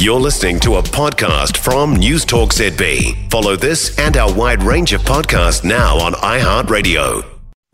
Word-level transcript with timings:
You're 0.00 0.18
listening 0.18 0.58
to 0.60 0.76
a 0.76 0.82
podcast 0.82 1.58
from 1.58 1.94
News 1.94 2.24
Talk 2.24 2.54
ZB. 2.54 3.30
Follow 3.30 3.54
this 3.54 3.98
and 3.98 4.16
our 4.16 4.32
wide 4.32 4.62
range 4.62 4.94
of 4.94 5.02
podcasts 5.02 5.62
now 5.62 5.98
on 5.98 6.14
iHeartRadio. 6.14 7.22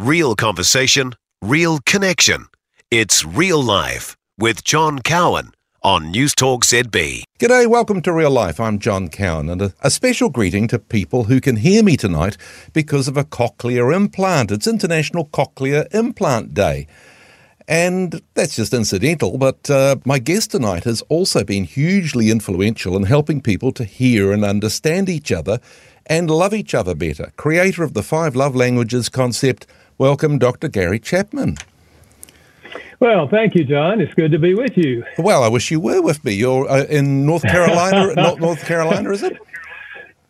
Real 0.00 0.34
conversation, 0.34 1.12
real 1.40 1.78
connection. 1.86 2.46
It's 2.90 3.24
real 3.24 3.62
life 3.62 4.16
with 4.36 4.64
John 4.64 4.98
Cowan 4.98 5.52
on 5.84 6.10
News 6.10 6.34
Talk 6.34 6.64
ZB. 6.64 7.22
G'day, 7.38 7.68
welcome 7.68 8.02
to 8.02 8.12
Real 8.12 8.32
Life. 8.32 8.58
I'm 8.58 8.80
John 8.80 9.08
Cowan, 9.08 9.48
and 9.48 9.62
a, 9.62 9.72
a, 9.82 9.88
special 9.88 10.28
greeting 10.28 10.66
to 10.66 10.80
people 10.80 11.24
who 11.24 11.40
can 11.40 11.54
hear 11.54 11.84
me 11.84 11.96
tonight 11.96 12.36
because 12.72 13.06
of 13.06 13.16
a 13.16 13.22
cochlear 13.22 13.94
implant. 13.94 14.50
It's 14.50 14.66
International 14.66 15.26
Cochlear 15.26 15.86
Implant 15.94 16.54
Day. 16.54 16.88
And 17.68 18.22
that's 18.34 18.54
just 18.54 18.72
incidental, 18.72 19.38
but 19.38 19.68
uh, 19.68 19.96
my 20.04 20.20
guest 20.20 20.52
tonight 20.52 20.84
has 20.84 21.02
also 21.08 21.42
been 21.42 21.64
hugely 21.64 22.30
influential 22.30 22.96
in 22.96 23.02
helping 23.02 23.40
people 23.40 23.72
to 23.72 23.84
hear 23.84 24.32
and 24.32 24.44
understand 24.44 25.08
each 25.08 25.32
other 25.32 25.58
and 26.06 26.30
love 26.30 26.54
each 26.54 26.74
other 26.74 26.94
better. 26.94 27.32
Creator 27.36 27.82
of 27.82 27.94
the 27.94 28.04
Five 28.04 28.36
Love 28.36 28.54
Languages 28.54 29.08
concept, 29.08 29.66
welcome 29.98 30.38
Dr. 30.38 30.68
Gary 30.68 31.00
Chapman. 31.00 31.56
Well, 33.00 33.28
thank 33.28 33.54
you, 33.54 33.64
John. 33.64 34.00
It's 34.00 34.14
good 34.14 34.30
to 34.30 34.38
be 34.38 34.54
with 34.54 34.76
you. 34.76 35.04
Well, 35.18 35.42
I 35.42 35.48
wish 35.48 35.70
you 35.70 35.80
were 35.80 36.00
with 36.00 36.24
me. 36.24 36.32
You're 36.32 36.70
uh, 36.70 36.84
in 36.84 37.26
North 37.26 37.42
Carolina, 37.42 38.14
not 38.16 38.40
North 38.40 38.64
Carolina, 38.64 39.10
is 39.10 39.22
it? 39.22 39.36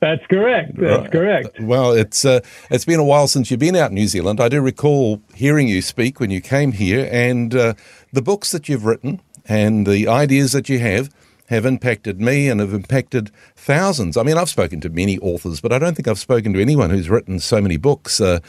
That's 0.01 0.27
correct. 0.27 0.77
That's 0.77 1.03
right. 1.03 1.13
correct. 1.13 1.61
Well, 1.61 1.93
it's 1.93 2.25
uh, 2.25 2.41
it's 2.71 2.85
been 2.85 3.01
a 3.01 3.05
while 3.05 3.29
since 3.29 3.51
you've 3.51 3.61
been 3.61 3.77
out 3.77 3.91
in 3.91 3.95
New 3.95 4.07
Zealand. 4.09 4.41
I 4.41 4.49
do 4.49 4.61
recall 4.61 5.23
hearing 5.35 5.69
you 5.69 5.81
speak 5.81 6.21
when 6.21 6.31
you 6.31 6.41
came 6.41 6.73
here, 6.73 7.09
and 7.11 7.55
uh, 7.55 7.75
the 8.13 8.23
books 8.23 8.53
that 8.53 8.69
you've 8.69 8.85
written 8.85 9.21
and 9.47 9.87
the 9.87 10.07
ideas 10.09 10.53
that 10.53 10.69
you 10.69 10.79
have 10.81 11.11
have 11.49 11.65
impacted 11.65 12.21
me 12.21 12.49
and 12.49 12.61
have 12.61 12.75
impacted 12.75 13.31
thousands. 13.55 14.17
I 14.17 14.23
mean, 14.23 14.37
I've 14.37 14.49
spoken 14.49 14.81
to 14.81 14.89
many 14.89 15.19
authors, 15.19 15.61
but 15.61 15.73
I 15.73 15.79
don't 15.79 15.95
think 15.95 16.09
I've 16.09 16.19
spoken 16.19 16.53
to 16.55 16.61
anyone 16.61 16.91
who's 16.91 17.09
written 17.09 17.39
so 17.39 17.61
many 17.61 17.77
books. 17.77 18.21
Uh, 18.21 18.41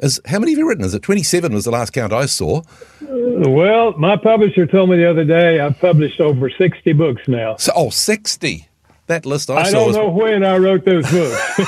as, 0.00 0.20
how 0.26 0.38
many 0.38 0.52
have 0.52 0.58
you 0.58 0.68
written? 0.68 0.84
Is 0.84 0.94
it 0.94 1.02
27 1.02 1.52
was 1.54 1.64
the 1.64 1.70
last 1.70 1.92
count 1.92 2.12
I 2.12 2.26
saw? 2.26 2.62
Well, 3.00 3.92
my 3.98 4.16
publisher 4.16 4.66
told 4.66 4.90
me 4.90 4.96
the 4.96 5.08
other 5.08 5.24
day 5.24 5.60
I've 5.60 5.78
published 5.78 6.20
over 6.20 6.50
60 6.50 6.92
books 6.92 7.22
now. 7.26 7.56
So, 7.56 7.72
oh, 7.74 7.90
60 7.90 8.68
that 9.06 9.26
list 9.26 9.50
I, 9.50 9.56
I 9.56 9.62
saw. 9.64 9.88
I 9.88 9.92
don't 9.92 9.94
know 9.94 10.08
when 10.08 10.44
I 10.44 10.56
wrote 10.58 10.84
those 10.84 11.10
books. 11.10 11.60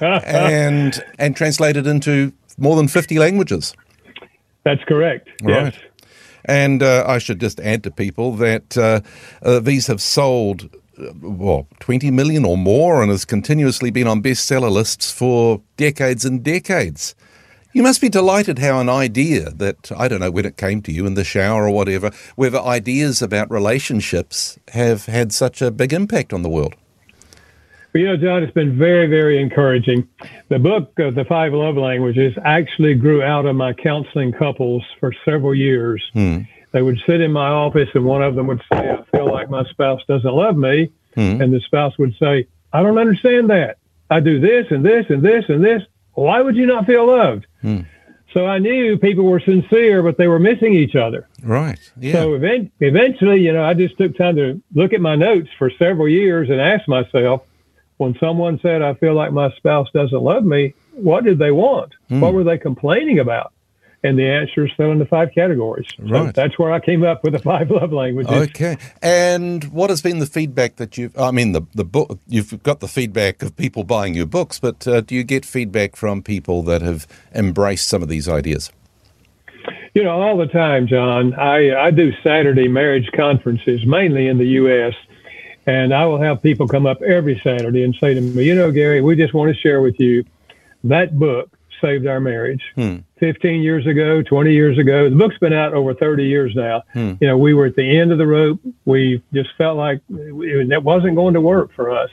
and 0.26 1.02
and 1.18 1.36
translated 1.36 1.86
into 1.86 2.32
more 2.58 2.76
than 2.76 2.88
fifty 2.88 3.18
languages. 3.18 3.74
That's 4.64 4.82
correct. 4.84 5.28
Right. 5.42 5.74
Yes. 5.74 5.78
And 6.44 6.82
uh, 6.82 7.04
I 7.06 7.18
should 7.18 7.40
just 7.40 7.60
add 7.60 7.82
to 7.84 7.90
people 7.90 8.32
that 8.36 8.76
uh, 8.76 9.00
uh, 9.42 9.60
these 9.60 9.86
have 9.88 10.00
sold 10.00 10.70
uh, 10.98 11.12
well, 11.20 11.66
20 11.80 12.10
million 12.10 12.44
or 12.44 12.56
more 12.56 13.02
and 13.02 13.10
has 13.10 13.24
continuously 13.24 13.90
been 13.90 14.06
on 14.06 14.22
bestseller 14.22 14.70
lists 14.70 15.10
for 15.10 15.62
decades 15.76 16.24
and 16.24 16.42
decades. 16.42 17.14
You 17.72 17.84
must 17.84 18.00
be 18.00 18.08
delighted 18.08 18.58
how 18.58 18.80
an 18.80 18.88
idea 18.88 19.50
that, 19.50 19.92
I 19.96 20.08
don't 20.08 20.18
know 20.18 20.30
when 20.32 20.44
it 20.44 20.56
came 20.56 20.82
to 20.82 20.92
you 20.92 21.06
in 21.06 21.14
the 21.14 21.22
shower 21.22 21.66
or 21.66 21.70
whatever, 21.70 22.10
whether 22.34 22.58
ideas 22.58 23.22
about 23.22 23.48
relationships 23.48 24.58
have 24.72 25.06
had 25.06 25.32
such 25.32 25.62
a 25.62 25.70
big 25.70 25.92
impact 25.92 26.32
on 26.32 26.42
the 26.42 26.48
world. 26.48 26.74
Well, 27.94 28.02
you 28.02 28.06
know, 28.08 28.16
John, 28.16 28.42
it's 28.42 28.52
been 28.52 28.76
very, 28.76 29.06
very 29.06 29.40
encouraging. 29.40 30.08
The 30.48 30.58
book, 30.58 30.98
uh, 30.98 31.10
The 31.10 31.24
Five 31.24 31.52
Love 31.52 31.76
Languages, 31.76 32.34
actually 32.44 32.94
grew 32.94 33.22
out 33.22 33.46
of 33.46 33.54
my 33.54 33.72
counseling 33.72 34.32
couples 34.32 34.82
for 34.98 35.12
several 35.24 35.54
years. 35.54 36.02
Hmm. 36.12 36.38
They 36.72 36.82
would 36.82 36.98
sit 37.06 37.20
in 37.20 37.32
my 37.32 37.48
office, 37.48 37.88
and 37.94 38.04
one 38.04 38.22
of 38.22 38.34
them 38.34 38.48
would 38.48 38.62
say, 38.72 38.90
I 38.90 39.02
feel 39.16 39.30
like 39.30 39.48
my 39.48 39.64
spouse 39.70 40.00
doesn't 40.08 40.32
love 40.32 40.56
me. 40.56 40.90
Hmm. 41.14 41.40
And 41.40 41.52
the 41.52 41.60
spouse 41.60 41.96
would 41.98 42.16
say, 42.18 42.46
I 42.72 42.82
don't 42.82 42.98
understand 42.98 43.50
that. 43.50 43.78
I 44.10 44.18
do 44.18 44.40
this 44.40 44.66
and 44.70 44.84
this 44.84 45.06
and 45.08 45.22
this 45.22 45.44
and 45.48 45.64
this 45.64 45.82
why 46.14 46.40
would 46.40 46.56
you 46.56 46.66
not 46.66 46.86
feel 46.86 47.06
loved? 47.06 47.46
Hmm. 47.62 47.80
So 48.32 48.46
I 48.46 48.58
knew 48.58 48.96
people 48.96 49.24
were 49.24 49.40
sincere, 49.40 50.02
but 50.02 50.16
they 50.16 50.28
were 50.28 50.38
missing 50.38 50.72
each 50.74 50.94
other. 50.94 51.26
Right. 51.42 51.78
Yeah. 51.98 52.12
So 52.12 52.34
event- 52.34 52.70
eventually, 52.78 53.40
you 53.40 53.52
know, 53.52 53.64
I 53.64 53.74
just 53.74 53.98
took 53.98 54.16
time 54.16 54.36
to 54.36 54.62
look 54.74 54.92
at 54.92 55.00
my 55.00 55.16
notes 55.16 55.48
for 55.58 55.70
several 55.70 56.08
years 56.08 56.48
and 56.48 56.60
ask 56.60 56.86
myself, 56.86 57.42
when 57.96 58.16
someone 58.18 58.58
said, 58.62 58.82
I 58.82 58.94
feel 58.94 59.14
like 59.14 59.32
my 59.32 59.50
spouse 59.56 59.88
doesn't 59.92 60.22
love 60.22 60.44
me, 60.44 60.74
what 60.94 61.24
did 61.24 61.38
they 61.38 61.50
want? 61.50 61.92
Hmm. 62.08 62.20
What 62.20 62.32
were 62.32 62.44
they 62.44 62.56
complaining 62.56 63.18
about? 63.18 63.52
And 64.02 64.18
the 64.18 64.26
answers 64.26 64.72
fell 64.76 64.92
into 64.92 65.04
five 65.04 65.30
categories. 65.34 65.86
So 65.96 66.04
right. 66.04 66.34
That's 66.34 66.58
where 66.58 66.72
I 66.72 66.80
came 66.80 67.04
up 67.04 67.22
with 67.22 67.34
the 67.34 67.38
five 67.38 67.70
love 67.70 67.92
languages. 67.92 68.32
Okay. 68.50 68.76
And 69.02 69.64
what 69.64 69.90
has 69.90 70.00
been 70.00 70.18
the 70.18 70.26
feedback 70.26 70.76
that 70.76 70.96
you've? 70.96 71.16
I 71.18 71.30
mean, 71.30 71.52
the 71.52 71.62
the 71.74 71.84
book 71.84 72.18
you've 72.26 72.62
got 72.62 72.80
the 72.80 72.88
feedback 72.88 73.42
of 73.42 73.56
people 73.56 73.84
buying 73.84 74.14
your 74.14 74.26
books, 74.26 74.58
but 74.58 74.86
uh, 74.86 75.00
do 75.02 75.14
you 75.14 75.24
get 75.24 75.44
feedback 75.44 75.96
from 75.96 76.22
people 76.22 76.62
that 76.64 76.82
have 76.82 77.06
embraced 77.34 77.88
some 77.88 78.02
of 78.02 78.08
these 78.08 78.28
ideas? 78.28 78.70
You 79.94 80.04
know, 80.04 80.20
all 80.22 80.36
the 80.36 80.46
time, 80.46 80.86
John. 80.86 81.34
I 81.34 81.74
I 81.76 81.90
do 81.90 82.12
Saturday 82.22 82.68
marriage 82.68 83.10
conferences 83.14 83.84
mainly 83.84 84.28
in 84.28 84.38
the 84.38 84.46
U.S. 84.46 84.94
And 85.66 85.92
I 85.92 86.06
will 86.06 86.20
have 86.20 86.42
people 86.42 86.66
come 86.66 86.86
up 86.86 87.02
every 87.02 87.38
Saturday 87.44 87.84
and 87.84 87.94
say 87.94 88.14
to 88.14 88.20
me, 88.20 88.44
you 88.44 88.54
know, 88.54 88.72
Gary, 88.72 89.02
we 89.02 89.14
just 89.14 89.34
want 89.34 89.54
to 89.54 89.60
share 89.60 89.82
with 89.82 90.00
you 90.00 90.24
that 90.84 91.18
book 91.18 91.50
saved 91.80 92.06
our 92.06 92.20
marriage. 92.20 92.62
Hmm. 92.74 92.98
15 93.18 93.62
years 93.62 93.86
ago, 93.86 94.22
20 94.22 94.52
years 94.52 94.78
ago. 94.78 95.10
The 95.10 95.16
book's 95.16 95.38
been 95.38 95.52
out 95.52 95.74
over 95.74 95.94
30 95.94 96.24
years 96.24 96.52
now. 96.54 96.82
Hmm. 96.92 97.14
You 97.20 97.28
know, 97.28 97.36
we 97.36 97.54
were 97.54 97.66
at 97.66 97.76
the 97.76 97.98
end 97.98 98.12
of 98.12 98.18
the 98.18 98.26
rope. 98.26 98.60
We 98.84 99.22
just 99.32 99.50
felt 99.58 99.76
like 99.76 100.00
it 100.08 100.82
wasn't 100.82 101.16
going 101.16 101.34
to 101.34 101.40
work 101.40 101.72
for 101.74 101.90
us. 101.90 102.10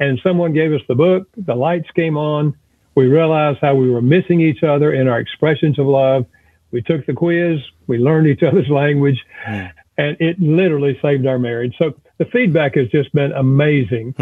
And 0.00 0.20
someone 0.22 0.52
gave 0.52 0.72
us 0.72 0.80
the 0.88 0.94
book. 0.94 1.28
The 1.36 1.54
lights 1.54 1.90
came 1.94 2.16
on. 2.16 2.56
We 2.94 3.06
realized 3.06 3.58
how 3.60 3.74
we 3.74 3.90
were 3.90 4.02
missing 4.02 4.40
each 4.40 4.62
other 4.62 4.92
in 4.92 5.08
our 5.08 5.20
expressions 5.20 5.78
of 5.78 5.86
love. 5.86 6.26
We 6.70 6.82
took 6.82 7.06
the 7.06 7.14
quiz. 7.14 7.60
We 7.86 7.98
learned 7.98 8.26
each 8.26 8.42
other's 8.42 8.68
language. 8.70 9.24
Hmm. 9.44 9.66
And 9.96 10.16
it 10.20 10.40
literally 10.40 10.98
saved 11.02 11.26
our 11.26 11.38
marriage. 11.38 11.74
So 11.78 11.94
the 12.18 12.24
feedback 12.26 12.76
has 12.76 12.88
just 12.88 13.12
been 13.12 13.32
amazing. 13.32 14.14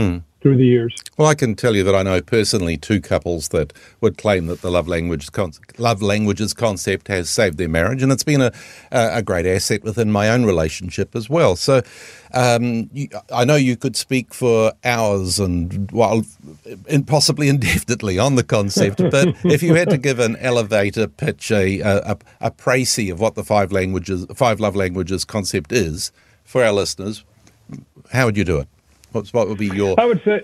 Through 0.46 0.58
the 0.58 0.64
years. 0.64 0.94
Well, 1.16 1.26
I 1.26 1.34
can 1.34 1.56
tell 1.56 1.74
you 1.74 1.82
that 1.82 1.96
I 1.96 2.04
know 2.04 2.22
personally 2.22 2.76
two 2.76 3.00
couples 3.00 3.48
that 3.48 3.72
would 4.00 4.16
claim 4.16 4.46
that 4.46 4.60
the 4.60 4.70
love 4.70 4.86
language 4.86 5.32
con- 5.32 5.50
love 5.76 6.00
languages 6.00 6.54
concept 6.54 7.08
has 7.08 7.28
saved 7.28 7.58
their 7.58 7.68
marriage, 7.68 8.00
and 8.00 8.12
it's 8.12 8.22
been 8.22 8.40
a 8.40 8.52
a 8.92 9.24
great 9.24 9.44
asset 9.44 9.82
within 9.82 10.12
my 10.12 10.28
own 10.28 10.44
relationship 10.44 11.16
as 11.16 11.28
well. 11.28 11.56
So, 11.56 11.82
um, 12.32 12.88
you, 12.92 13.08
I 13.32 13.44
know 13.44 13.56
you 13.56 13.76
could 13.76 13.96
speak 13.96 14.32
for 14.32 14.72
hours 14.84 15.40
and 15.40 15.90
well, 15.90 16.22
and 16.88 17.04
possibly 17.04 17.48
indefinitely 17.56 18.16
on 18.16 18.36
the 18.36 18.44
concept, 18.44 18.98
but 19.10 19.34
if 19.46 19.64
you 19.64 19.74
had 19.74 19.90
to 19.90 19.98
give 19.98 20.20
an 20.20 20.36
elevator 20.36 21.08
pitch, 21.08 21.50
a 21.50 21.80
a, 21.80 22.16
a 22.40 22.52
précis 22.52 23.10
of 23.10 23.18
what 23.18 23.34
the 23.34 23.42
five 23.42 23.72
languages, 23.72 24.26
five 24.32 24.60
love 24.60 24.76
languages 24.76 25.24
concept 25.24 25.72
is 25.72 26.12
for 26.44 26.62
our 26.62 26.72
listeners, 26.72 27.24
how 28.12 28.26
would 28.26 28.36
you 28.36 28.44
do 28.44 28.58
it? 28.58 28.68
What's, 29.16 29.32
what 29.32 29.48
would 29.48 29.56
be 29.56 29.68
your? 29.68 29.98
I 29.98 30.04
would 30.04 30.22
say, 30.24 30.42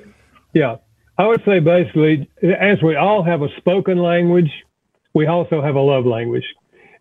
yeah, 0.54 0.76
I 1.18 1.26
would 1.26 1.44
say 1.44 1.60
basically, 1.60 2.26
as 2.42 2.82
we 2.82 2.96
all 2.96 3.22
have 3.22 3.42
a 3.42 3.54
spoken 3.58 3.98
language, 3.98 4.50
we 5.12 5.26
also 5.26 5.60
have 5.60 5.74
a 5.74 5.80
love 5.80 6.06
language. 6.06 6.46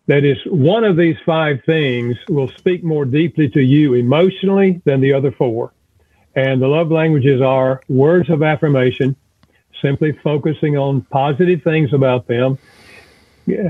That 0.06 0.22
is, 0.22 0.36
one 0.44 0.84
of 0.84 0.98
these 0.98 1.16
five 1.24 1.60
things 1.64 2.16
will 2.28 2.48
speak 2.48 2.84
more 2.84 3.06
deeply 3.06 3.48
to 3.50 3.62
you 3.62 3.94
emotionally 3.94 4.82
than 4.84 5.00
the 5.00 5.14
other 5.14 5.32
four. 5.32 5.72
And 6.34 6.60
the 6.60 6.68
love 6.68 6.90
languages 6.90 7.40
are 7.40 7.80
words 7.88 8.28
of 8.28 8.42
affirmation, 8.42 9.16
simply 9.80 10.12
focusing 10.12 10.76
on 10.76 11.02
positive 11.02 11.62
things 11.62 11.94
about 11.94 12.26
them, 12.26 12.58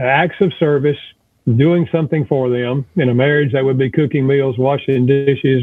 acts 0.00 0.40
of 0.40 0.52
service, 0.54 0.98
doing 1.46 1.88
something 1.92 2.26
for 2.26 2.50
them. 2.50 2.84
In 2.96 3.08
a 3.10 3.14
marriage, 3.14 3.52
that 3.52 3.64
would 3.64 3.78
be 3.78 3.90
cooking 3.90 4.26
meals, 4.26 4.58
washing 4.58 5.06
dishes, 5.06 5.62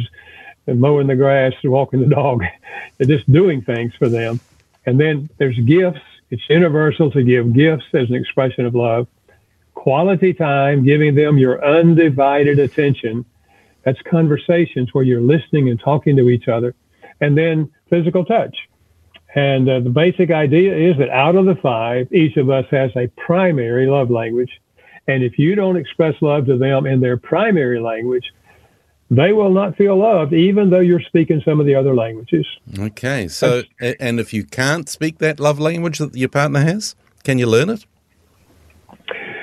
and 0.70 0.80
mowing 0.80 1.08
the 1.08 1.16
grass, 1.16 1.54
and 1.64 1.72
walking 1.72 2.00
the 2.00 2.16
dog, 2.16 2.44
and 3.00 3.10
just 3.10 3.32
doing 3.32 3.62
things 3.62 3.94
for 3.98 4.10
them. 4.10 4.40
And 4.86 5.00
then 5.00 5.30
there's 5.38 5.58
gifts. 5.60 6.02
It's 6.30 6.44
universal 6.50 7.12
to 7.12 7.24
give 7.24 7.54
gifts 7.54 7.86
as 7.94 8.10
an 8.10 8.16
expression 8.16 8.66
of 8.66 8.76
love. 8.76 9.08
Quality 9.74 10.34
time, 10.34 10.84
giving 10.84 11.16
them 11.16 11.38
your 11.38 11.64
undivided 11.66 12.60
attention. 12.60 13.26
That's 13.84 14.02
conversations 14.04 14.94
where 14.94 15.04
you're 15.04 15.22
listening 15.22 15.70
and 15.70 15.80
talking 15.80 16.16
to 16.18 16.30
each 16.30 16.48
other. 16.48 16.76
And 17.22 17.38
then 17.38 17.72
physical 17.90 18.26
touch. 18.26 18.56
And 19.36 19.70
uh, 19.70 19.80
the 19.82 19.90
basic 19.90 20.32
idea 20.32 20.76
is 20.76 20.98
that 20.98 21.10
out 21.10 21.36
of 21.36 21.46
the 21.46 21.56
five, 21.56 22.12
each 22.12 22.38
of 22.38 22.50
us 22.50 22.66
has 22.72 22.92
a 22.96 23.08
primary 23.18 23.88
love 23.88 24.10
language. 24.10 24.62
And 25.08 25.24
if 25.24 25.38
you 25.38 25.56
don't 25.56 25.78
express 25.78 26.16
love 26.22 26.46
to 26.48 26.58
them 26.58 26.86
in 26.86 27.00
their 27.00 27.18
primary 27.18 27.80
language, 27.80 28.32
they 29.12 29.34
will 29.34 29.52
not 29.52 29.76
feel 29.76 29.98
loved, 29.98 30.34
even 30.34 30.70
though 30.70 30.80
you're 30.80 31.02
speaking 31.02 31.42
some 31.44 31.60
of 31.60 31.66
the 31.66 31.76
other 31.76 31.96
languages. 31.96 32.46
Okay. 32.78 33.28
So, 33.28 33.64
That's, 33.80 33.98
and 34.00 34.20
if 34.20 34.34
you 34.34 34.44
can't 34.44 34.88
speak 34.88 35.18
that 35.18 35.40
love 35.40 35.60
language 35.60 35.98
that 35.98 36.16
your 36.16 36.30
partner 36.30 36.62
has, 36.62 36.96
can 37.24 37.40
you 37.40 37.48
learn 37.48 37.70
it? 37.70 37.86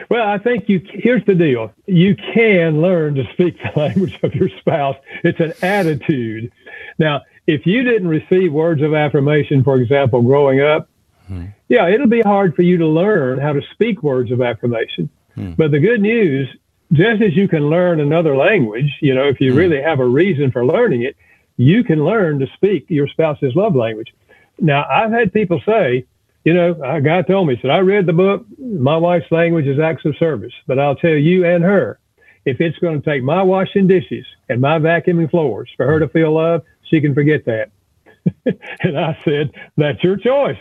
Well, 0.08 0.28
I 0.28 0.38
think 0.38 0.68
you. 0.68 0.80
Here's 0.88 1.24
the 1.24 1.34
deal: 1.34 1.72
you 1.86 2.14
can 2.14 2.80
learn 2.80 3.16
to 3.16 3.24
speak 3.32 3.58
the 3.58 3.72
language 3.78 4.18
of 4.22 4.34
your 4.34 4.48
spouse. 4.60 4.96
It's 5.24 5.40
an 5.40 5.52
attitude. 5.62 6.52
Now, 6.98 7.22
if 7.46 7.66
you 7.66 7.82
didn't 7.82 8.08
receive 8.08 8.52
words 8.52 8.82
of 8.82 8.94
affirmation, 8.94 9.64
for 9.64 9.76
example, 9.76 10.22
growing 10.22 10.60
up, 10.60 10.88
hmm. 11.26 11.46
yeah, 11.68 11.88
it'll 11.88 12.06
be 12.06 12.22
hard 12.22 12.54
for 12.54 12.62
you 12.62 12.78
to 12.78 12.86
learn 12.86 13.40
how 13.40 13.52
to 13.52 13.62
speak 13.72 14.04
words 14.04 14.30
of 14.30 14.40
affirmation. 14.40 15.10
Hmm. 15.34 15.52
But 15.52 15.72
the 15.72 15.80
good 15.80 16.00
news, 16.00 16.48
just 16.92 17.22
as 17.22 17.34
you 17.36 17.48
can 17.48 17.68
learn 17.68 18.00
another 18.00 18.36
language, 18.36 18.90
you 19.00 19.14
know, 19.14 19.24
if 19.28 19.40
you 19.40 19.52
hmm. 19.52 19.58
really 19.58 19.82
have 19.82 20.00
a 20.00 20.06
reason 20.06 20.50
for 20.50 20.64
learning 20.64 21.02
it, 21.02 21.16
you 21.56 21.82
can 21.84 22.04
learn 22.04 22.38
to 22.38 22.46
speak 22.54 22.86
your 22.88 23.08
spouse's 23.08 23.54
love 23.54 23.74
language. 23.74 24.14
Now, 24.58 24.86
I've 24.88 25.10
had 25.10 25.32
people 25.32 25.60
say, 25.66 26.06
you 26.44 26.54
know, 26.54 26.80
a 26.82 27.00
guy 27.00 27.22
told 27.22 27.48
me, 27.48 27.58
said, 27.60 27.70
I 27.70 27.78
read 27.78 28.06
the 28.06 28.12
book. 28.12 28.46
My 28.58 28.96
wife's 28.96 29.30
language 29.32 29.66
is 29.66 29.80
acts 29.80 30.04
of 30.04 30.16
service, 30.16 30.52
but 30.66 30.78
I'll 30.78 30.94
tell 30.94 31.10
you 31.10 31.44
and 31.44 31.64
her, 31.64 31.98
if 32.44 32.60
it's 32.60 32.78
going 32.78 33.02
to 33.02 33.10
take 33.10 33.24
my 33.24 33.42
washing 33.42 33.88
dishes 33.88 34.24
and 34.48 34.60
my 34.60 34.78
vacuuming 34.78 35.30
floors 35.30 35.68
for 35.76 35.86
her 35.86 35.98
to 35.98 36.08
feel 36.08 36.32
love, 36.32 36.62
she 36.84 37.00
can 37.00 37.14
forget 37.14 37.44
that. 37.46 37.70
and 38.80 38.98
I 38.98 39.18
said, 39.24 39.50
that's 39.76 40.02
your 40.04 40.16
choice. 40.16 40.58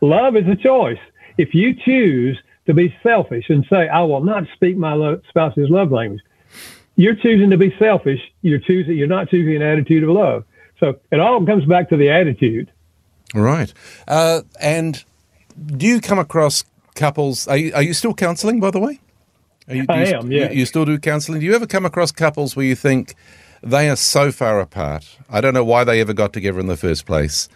Love 0.00 0.36
is 0.36 0.46
a 0.46 0.56
choice. 0.56 0.98
If 1.36 1.54
you 1.54 1.74
choose 1.74 2.38
to 2.66 2.74
be 2.74 2.94
selfish 3.02 3.50
and 3.50 3.64
say, 3.70 3.88
I 3.88 4.02
will 4.02 4.22
not 4.22 4.44
speak 4.54 4.76
my 4.76 4.94
lo- 4.94 5.20
spouse's 5.28 5.68
love 5.70 5.92
language, 5.92 6.22
you're 6.96 7.16
choosing 7.16 7.50
to 7.50 7.58
be 7.58 7.74
selfish. 7.78 8.20
You're 8.42 8.60
choosing, 8.60 8.96
you're 8.96 9.06
not 9.06 9.28
choosing 9.28 9.56
an 9.56 9.62
attitude 9.62 10.04
of 10.04 10.10
love. 10.10 10.44
So 10.80 10.98
it 11.10 11.20
all 11.20 11.44
comes 11.44 11.64
back 11.66 11.88
to 11.90 11.96
the 11.96 12.10
attitude. 12.10 12.70
Right. 13.34 13.72
Uh, 14.06 14.42
and 14.60 15.02
do 15.66 15.86
you 15.86 16.00
come 16.00 16.18
across 16.18 16.64
couples? 16.94 17.48
Are 17.48 17.56
you, 17.56 17.74
are 17.74 17.82
you 17.82 17.94
still 17.94 18.14
counselling, 18.14 18.60
by 18.60 18.70
the 18.70 18.80
way? 18.80 19.00
Are 19.68 19.74
you, 19.74 19.86
I 19.88 20.04
you, 20.04 20.14
am. 20.14 20.30
Yeah. 20.30 20.50
You, 20.50 20.60
you 20.60 20.66
still 20.66 20.84
do 20.84 20.98
counselling? 20.98 21.40
Do 21.40 21.46
you 21.46 21.54
ever 21.54 21.66
come 21.66 21.84
across 21.84 22.12
couples 22.12 22.54
where 22.54 22.66
you 22.66 22.76
think 22.76 23.14
they 23.62 23.88
are 23.88 23.96
so 23.96 24.30
far 24.30 24.60
apart? 24.60 25.16
I 25.28 25.40
don't 25.40 25.54
know 25.54 25.64
why 25.64 25.84
they 25.84 26.00
ever 26.00 26.12
got 26.12 26.32
together 26.32 26.60
in 26.60 26.66
the 26.66 26.76
first 26.76 27.06
place. 27.06 27.48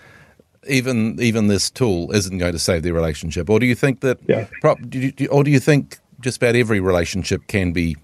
Even 0.66 1.20
even 1.20 1.46
this 1.46 1.70
tool 1.70 2.10
isn't 2.12 2.38
going 2.38 2.52
to 2.52 2.58
save 2.58 2.82
their 2.82 2.92
relationship, 2.92 3.48
or 3.48 3.58
do 3.60 3.66
you 3.66 3.74
think 3.74 4.00
that? 4.00 4.18
Yeah. 4.26 4.48
do 4.88 4.98
you, 4.98 5.28
or 5.28 5.44
do 5.44 5.50
you 5.50 5.60
think 5.60 5.98
just 6.20 6.38
about 6.38 6.56
every 6.56 6.80
relationship 6.80 7.46
can 7.46 7.72
be 7.72 7.96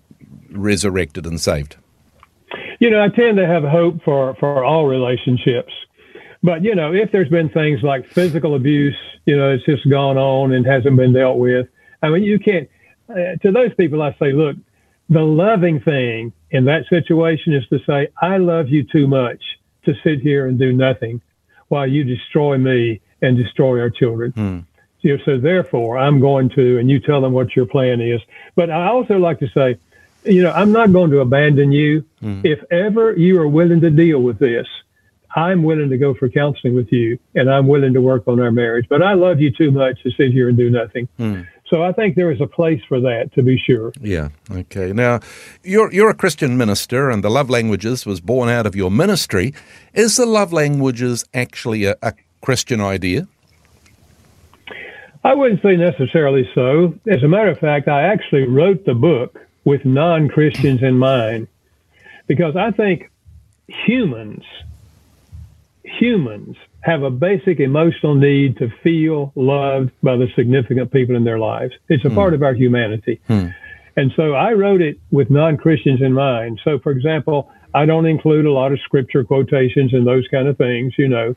resurrected 0.50 1.26
and 1.26 1.40
saved? 1.40 1.76
You 2.78 2.90
know, 2.90 3.02
I 3.02 3.08
tend 3.08 3.38
to 3.38 3.46
have 3.46 3.64
hope 3.64 4.02
for 4.04 4.34
for 4.36 4.64
all 4.64 4.86
relationships. 4.86 5.72
But 6.42 6.62
you 6.62 6.74
know, 6.74 6.92
if 6.92 7.10
there's 7.10 7.28
been 7.28 7.48
things 7.48 7.82
like 7.82 8.06
physical 8.06 8.54
abuse, 8.54 8.96
you 9.26 9.36
know, 9.36 9.50
it's 9.50 9.64
just 9.64 9.88
gone 9.88 10.18
on 10.18 10.52
and 10.52 10.66
hasn't 10.66 10.96
been 10.96 11.12
dealt 11.12 11.38
with. 11.38 11.66
I 12.02 12.10
mean, 12.10 12.22
you 12.22 12.38
can't. 12.38 12.68
Uh, 13.08 13.36
to 13.42 13.50
those 13.50 13.74
people, 13.74 14.02
I 14.02 14.14
say, 14.18 14.32
look, 14.32 14.56
the 15.08 15.22
loving 15.22 15.80
thing 15.80 16.32
in 16.50 16.64
that 16.66 16.86
situation 16.88 17.52
is 17.52 17.66
to 17.68 17.78
say, 17.86 18.08
I 18.20 18.38
love 18.38 18.68
you 18.68 18.84
too 18.84 19.06
much 19.06 19.42
to 19.84 19.94
sit 20.02 20.20
here 20.20 20.46
and 20.46 20.58
do 20.58 20.72
nothing 20.72 21.20
while 21.74 21.86
you 21.88 22.04
destroy 22.04 22.56
me 22.56 23.00
and 23.20 23.36
destroy 23.36 23.80
our 23.80 23.90
children. 23.90 24.32
You 25.00 25.16
know, 25.16 25.24
so 25.24 25.38
therefore, 25.38 25.98
I'm 25.98 26.20
going 26.20 26.48
to, 26.50 26.78
and 26.78 26.88
you 26.88 27.00
tell 27.00 27.20
them 27.20 27.32
what 27.32 27.54
your 27.56 27.66
plan 27.66 28.00
is. 28.00 28.20
But 28.54 28.70
I 28.70 28.86
also 28.86 29.18
like 29.18 29.40
to 29.40 29.48
say, 29.48 29.76
you 30.24 30.42
know, 30.42 30.52
I'm 30.52 30.72
not 30.72 30.92
going 30.92 31.10
to 31.10 31.18
abandon 31.20 31.72
you. 31.72 32.04
Hmm. 32.20 32.40
If 32.44 32.60
ever 32.70 33.12
you 33.12 33.40
are 33.42 33.48
willing 33.48 33.80
to 33.82 33.90
deal 33.90 34.20
with 34.20 34.38
this, 34.38 34.66
I'm 35.34 35.64
willing 35.64 35.90
to 35.90 35.98
go 35.98 36.14
for 36.14 36.28
counseling 36.28 36.76
with 36.76 36.92
you 36.92 37.18
and 37.34 37.50
I'm 37.50 37.66
willing 37.66 37.92
to 37.94 38.00
work 38.00 38.28
on 38.28 38.40
our 38.40 38.52
marriage, 38.52 38.86
but 38.88 39.02
I 39.02 39.14
love 39.14 39.40
you 39.40 39.50
too 39.50 39.72
much 39.72 40.00
to 40.04 40.12
sit 40.12 40.30
here 40.30 40.48
and 40.48 40.56
do 40.56 40.70
nothing. 40.70 41.08
Hmm. 41.18 41.42
So 41.74 41.82
I 41.82 41.90
think 41.90 42.14
there 42.14 42.30
is 42.30 42.40
a 42.40 42.46
place 42.46 42.80
for 42.86 43.00
that 43.00 43.34
to 43.34 43.42
be 43.42 43.58
sure. 43.58 43.92
Yeah. 44.00 44.28
Okay. 44.48 44.92
Now, 44.92 45.18
you're 45.64 45.92
you're 45.92 46.08
a 46.08 46.14
Christian 46.14 46.56
minister, 46.56 47.10
and 47.10 47.24
the 47.24 47.28
love 47.28 47.50
languages 47.50 48.06
was 48.06 48.20
born 48.20 48.48
out 48.48 48.64
of 48.64 48.76
your 48.76 48.92
ministry. 48.92 49.52
Is 49.92 50.16
the 50.16 50.24
love 50.24 50.52
languages 50.52 51.24
actually 51.34 51.86
a, 51.86 51.96
a 52.00 52.14
Christian 52.42 52.80
idea? 52.80 53.26
I 55.24 55.34
wouldn't 55.34 55.62
say 55.62 55.74
necessarily 55.74 56.48
so. 56.54 56.94
As 57.08 57.24
a 57.24 57.28
matter 57.28 57.50
of 57.50 57.58
fact, 57.58 57.88
I 57.88 58.02
actually 58.02 58.46
wrote 58.46 58.84
the 58.84 58.94
book 58.94 59.36
with 59.64 59.84
non 59.84 60.28
Christians 60.28 60.80
in 60.80 60.96
mind 60.96 61.48
because 62.28 62.54
I 62.54 62.70
think 62.70 63.10
humans 63.66 64.44
humans 65.82 66.56
have 66.84 67.02
a 67.02 67.10
basic 67.10 67.60
emotional 67.60 68.14
need 68.14 68.58
to 68.58 68.68
feel 68.82 69.32
loved 69.34 69.90
by 70.02 70.16
the 70.16 70.28
significant 70.36 70.92
people 70.92 71.16
in 71.16 71.24
their 71.24 71.38
lives. 71.38 71.72
It's 71.88 72.04
a 72.04 72.10
hmm. 72.10 72.14
part 72.14 72.34
of 72.34 72.42
our 72.42 72.52
humanity. 72.52 73.20
Hmm. 73.26 73.48
And 73.96 74.12
so 74.16 74.34
I 74.34 74.52
wrote 74.52 74.82
it 74.82 74.98
with 75.10 75.30
non 75.30 75.56
Christians 75.56 76.02
in 76.02 76.12
mind. 76.12 76.60
So, 76.62 76.78
for 76.78 76.92
example, 76.92 77.50
I 77.74 77.86
don't 77.86 78.06
include 78.06 78.44
a 78.44 78.52
lot 78.52 78.72
of 78.72 78.80
scripture 78.80 79.24
quotations 79.24 79.94
and 79.94 80.06
those 80.06 80.28
kind 80.28 80.46
of 80.46 80.58
things, 80.58 80.92
you 80.98 81.08
know. 81.08 81.34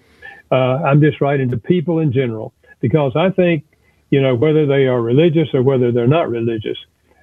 Uh, 0.51 0.83
I'm 0.83 0.99
just 0.99 1.21
writing 1.21 1.49
to 1.51 1.57
people 1.57 1.99
in 1.99 2.11
general 2.11 2.53
because 2.81 3.13
I 3.15 3.29
think, 3.29 3.63
you 4.09 4.21
know, 4.21 4.35
whether 4.35 4.65
they 4.65 4.85
are 4.85 5.01
religious 5.01 5.47
or 5.53 5.61
whether 5.61 5.91
they're 5.93 6.07
not 6.07 6.29
religious, 6.29 6.77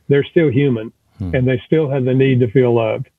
they're 0.09 0.25
still 0.25 0.50
human 0.50 0.93
hmm. 1.19 1.35
and 1.35 1.47
they 1.47 1.61
still 1.67 1.91
have 1.91 2.05
the 2.06 2.15
need 2.15 2.41
to 2.41 2.50
feel 2.50 2.75
loved. 2.75 3.11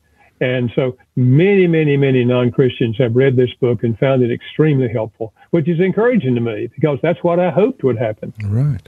And 0.41 0.71
so 0.75 0.97
many, 1.15 1.65
many, 1.65 1.95
many 1.95 2.25
non 2.25 2.51
Christians 2.51 2.97
have 2.97 3.15
read 3.15 3.35
this 3.35 3.53
book 3.61 3.83
and 3.83 3.97
found 3.97 4.21
it 4.21 4.31
extremely 4.31 4.89
helpful, 4.89 5.33
which 5.51 5.67
is 5.67 5.79
encouraging 5.79 6.35
to 6.35 6.41
me 6.41 6.67
because 6.67 6.99
that's 7.01 7.23
what 7.23 7.39
I 7.39 7.51
hoped 7.51 7.83
would 7.83 7.97
happen. 7.97 8.33
Right. 8.43 8.87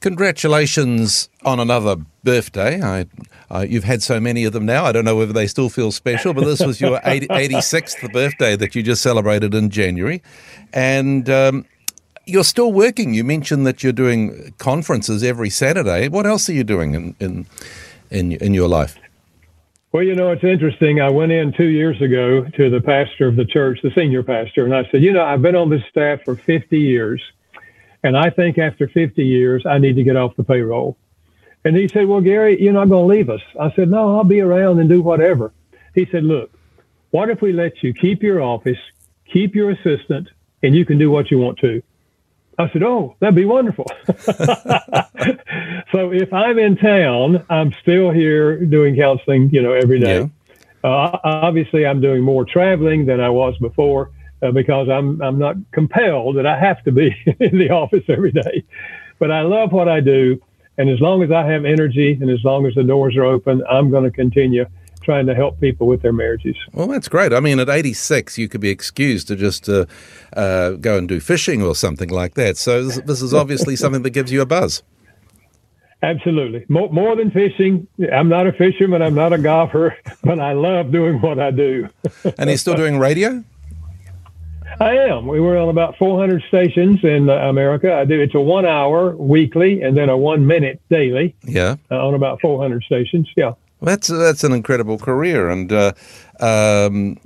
Congratulations 0.00 1.28
on 1.44 1.60
another 1.60 1.96
birthday. 2.24 2.82
I, 2.82 3.06
uh, 3.50 3.64
you've 3.68 3.84
had 3.84 4.02
so 4.02 4.18
many 4.18 4.44
of 4.44 4.52
them 4.52 4.66
now. 4.66 4.84
I 4.84 4.92
don't 4.92 5.04
know 5.04 5.16
whether 5.16 5.32
they 5.32 5.46
still 5.46 5.68
feel 5.68 5.92
special, 5.92 6.34
but 6.34 6.44
this 6.44 6.60
was 6.60 6.80
your 6.80 7.00
80, 7.04 7.28
86th 7.28 8.12
birthday 8.12 8.56
that 8.56 8.74
you 8.74 8.82
just 8.82 9.02
celebrated 9.02 9.54
in 9.54 9.70
January. 9.70 10.20
And 10.72 11.30
um, 11.30 11.64
you're 12.26 12.44
still 12.44 12.72
working. 12.72 13.14
You 13.14 13.24
mentioned 13.24 13.66
that 13.66 13.82
you're 13.82 13.92
doing 13.92 14.52
conferences 14.58 15.22
every 15.22 15.50
Saturday. 15.50 16.08
What 16.08 16.26
else 16.26 16.48
are 16.48 16.52
you 16.54 16.64
doing 16.64 16.94
in, 16.94 17.16
in, 17.20 17.46
in, 18.10 18.32
in 18.32 18.54
your 18.54 18.68
life? 18.68 18.96
Well, 19.92 20.02
you 20.02 20.14
know, 20.14 20.30
it's 20.30 20.42
interesting. 20.42 21.02
I 21.02 21.10
went 21.10 21.32
in 21.32 21.52
two 21.52 21.68
years 21.68 22.00
ago 22.00 22.46
to 22.56 22.70
the 22.70 22.80
pastor 22.80 23.28
of 23.28 23.36
the 23.36 23.44
church, 23.44 23.80
the 23.82 23.90
senior 23.94 24.22
pastor, 24.22 24.64
and 24.64 24.74
I 24.74 24.90
said, 24.90 25.02
you 25.02 25.12
know, 25.12 25.22
I've 25.22 25.42
been 25.42 25.54
on 25.54 25.68
this 25.68 25.82
staff 25.90 26.20
for 26.24 26.34
50 26.34 26.78
years, 26.78 27.22
and 28.02 28.16
I 28.16 28.30
think 28.30 28.56
after 28.56 28.88
50 28.88 29.22
years, 29.22 29.66
I 29.66 29.76
need 29.76 29.96
to 29.96 30.02
get 30.02 30.16
off 30.16 30.34
the 30.34 30.44
payroll. 30.44 30.96
And 31.66 31.76
he 31.76 31.88
said, 31.88 32.08
well, 32.08 32.22
Gary, 32.22 32.58
you're 32.58 32.72
not 32.72 32.88
going 32.88 33.06
to 33.06 33.14
leave 33.14 33.28
us. 33.28 33.42
I 33.60 33.70
said, 33.72 33.90
no, 33.90 34.16
I'll 34.16 34.24
be 34.24 34.40
around 34.40 34.80
and 34.80 34.88
do 34.88 35.02
whatever. 35.02 35.52
He 35.94 36.06
said, 36.10 36.24
look, 36.24 36.50
what 37.10 37.28
if 37.28 37.42
we 37.42 37.52
let 37.52 37.82
you 37.82 37.92
keep 37.92 38.22
your 38.22 38.40
office, 38.40 38.78
keep 39.30 39.54
your 39.54 39.72
assistant, 39.72 40.26
and 40.62 40.74
you 40.74 40.86
can 40.86 40.96
do 40.96 41.10
what 41.10 41.30
you 41.30 41.38
want 41.38 41.58
to? 41.58 41.82
I 42.58 42.70
said, 42.70 42.82
"Oh, 42.82 43.16
that'd 43.20 43.34
be 43.34 43.44
wonderful." 43.44 43.86
so 45.90 46.12
if 46.12 46.32
I'm 46.32 46.58
in 46.58 46.76
town, 46.76 47.44
I'm 47.48 47.72
still 47.80 48.10
here 48.10 48.64
doing 48.64 48.96
counseling, 48.96 49.50
you 49.50 49.62
know, 49.62 49.72
every 49.72 49.98
day. 50.00 50.20
Yeah. 50.20 50.28
Uh, 50.84 51.18
obviously, 51.24 51.86
I'm 51.86 52.00
doing 52.00 52.22
more 52.22 52.44
traveling 52.44 53.06
than 53.06 53.20
I 53.20 53.30
was 53.30 53.56
before 53.58 54.10
uh, 54.42 54.50
because 54.50 54.88
I'm 54.88 55.20
I'm 55.22 55.38
not 55.38 55.56
compelled 55.72 56.36
that 56.36 56.46
I 56.46 56.58
have 56.58 56.82
to 56.84 56.92
be 56.92 57.16
in 57.40 57.58
the 57.58 57.70
office 57.70 58.04
every 58.08 58.32
day. 58.32 58.64
But 59.18 59.30
I 59.30 59.42
love 59.42 59.72
what 59.72 59.88
I 59.88 60.00
do, 60.00 60.40
and 60.78 60.90
as 60.90 61.00
long 61.00 61.22
as 61.22 61.30
I 61.30 61.44
have 61.44 61.64
energy 61.64 62.18
and 62.20 62.30
as 62.30 62.42
long 62.44 62.66
as 62.66 62.74
the 62.74 62.82
doors 62.82 63.16
are 63.16 63.24
open, 63.24 63.62
I'm 63.70 63.90
going 63.90 64.04
to 64.04 64.10
continue 64.10 64.66
trying 65.02 65.26
to 65.26 65.34
help 65.34 65.60
people 65.60 65.86
with 65.86 66.02
their 66.02 66.12
marriages. 66.12 66.56
Well, 66.72 66.86
that's 66.86 67.08
great. 67.08 67.32
I 67.32 67.40
mean, 67.40 67.60
at 67.60 67.68
86, 67.68 68.38
you 68.38 68.48
could 68.48 68.60
be 68.60 68.70
excused 68.70 69.28
to 69.28 69.36
just 69.36 69.68
uh, 69.68 69.86
uh, 70.36 70.72
go 70.72 70.98
and 70.98 71.08
do 71.08 71.20
fishing 71.20 71.62
or 71.62 71.74
something 71.74 72.08
like 72.08 72.34
that. 72.34 72.56
So 72.56 72.84
this, 72.84 73.00
this 73.02 73.22
is 73.22 73.34
obviously 73.34 73.76
something 73.82 74.02
that 74.02 74.10
gives 74.10 74.32
you 74.32 74.40
a 74.40 74.46
buzz. 74.46 74.82
Absolutely. 76.02 76.66
More, 76.68 76.90
more 76.90 77.14
than 77.14 77.30
fishing. 77.30 77.86
I'm 78.12 78.28
not 78.28 78.46
a 78.46 78.52
fisherman. 78.52 79.02
I'm 79.02 79.14
not 79.14 79.32
a 79.32 79.38
golfer, 79.38 79.96
but 80.24 80.40
I 80.40 80.52
love 80.52 80.90
doing 80.90 81.20
what 81.20 81.38
I 81.38 81.50
do. 81.50 81.88
and 82.38 82.50
he's 82.50 82.60
still 82.60 82.74
doing 82.74 82.98
radio? 82.98 83.44
I 84.80 84.96
am. 84.96 85.26
We 85.26 85.38
were 85.38 85.56
on 85.58 85.68
about 85.68 85.96
400 85.98 86.42
stations 86.48 87.04
in 87.04 87.28
uh, 87.28 87.34
America. 87.34 87.94
I 87.94 88.04
do. 88.04 88.20
It's 88.20 88.34
a 88.34 88.40
one 88.40 88.66
hour 88.66 89.14
weekly 89.16 89.82
and 89.82 89.96
then 89.96 90.08
a 90.08 90.16
one 90.16 90.46
minute 90.46 90.80
daily. 90.90 91.36
Yeah. 91.44 91.76
Uh, 91.90 92.06
on 92.06 92.14
about 92.14 92.40
400 92.40 92.82
stations. 92.82 93.28
Yeah. 93.36 93.52
That's 93.82 94.08
that's 94.08 94.44
an 94.44 94.52
incredible 94.52 94.98
career, 94.98 95.50
and 95.50 95.72
uh, 95.72 95.92
um, 96.38 97.18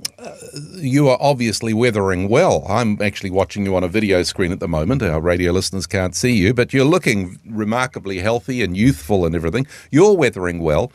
you 0.75 1.07
are 1.07 1.17
obviously 1.21 1.73
weathering 1.73 2.29
well. 2.29 2.65
I'm 2.67 2.99
actually 3.01 3.29
watching 3.29 3.63
you 3.65 3.75
on 3.75 3.83
a 3.83 3.87
video 3.87 4.23
screen 4.23 4.51
at 4.51 4.59
the 4.59 4.67
moment. 4.67 5.03
Our 5.03 5.21
radio 5.21 5.51
listeners 5.51 5.85
can't 5.85 6.15
see 6.15 6.33
you, 6.35 6.53
but 6.53 6.73
you're 6.73 6.85
looking 6.85 7.39
remarkably 7.45 8.19
healthy 8.19 8.63
and 8.63 8.75
youthful 8.75 9.25
and 9.25 9.35
everything. 9.35 9.67
You're 9.91 10.15
weathering 10.15 10.59
well. 10.59 10.91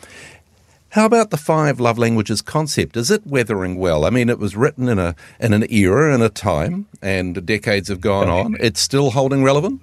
How 0.91 1.07
about 1.07 1.31
the 1.31 1.39
five 1.39 1.81
love 1.81 1.97
languages 1.97 2.43
concept? 2.43 2.99
Is 2.99 3.11
it 3.11 3.27
weathering 3.27 3.77
well? 3.77 4.05
I 4.05 4.11
mean, 4.11 4.29
it 4.29 4.39
was 4.39 4.55
written 4.57 4.89
in 4.89 4.99
a 4.99 5.15
in 5.41 5.55
an 5.55 5.65
era 5.73 6.13
and 6.13 6.23
a 6.23 6.29
time, 6.29 6.87
and 7.01 7.47
decades 7.47 7.89
have 7.89 8.01
gone 8.01 8.29
on. 8.29 8.57
It's 8.61 8.81
still 8.81 9.13
holding 9.13 9.43
relevant. 9.45 9.81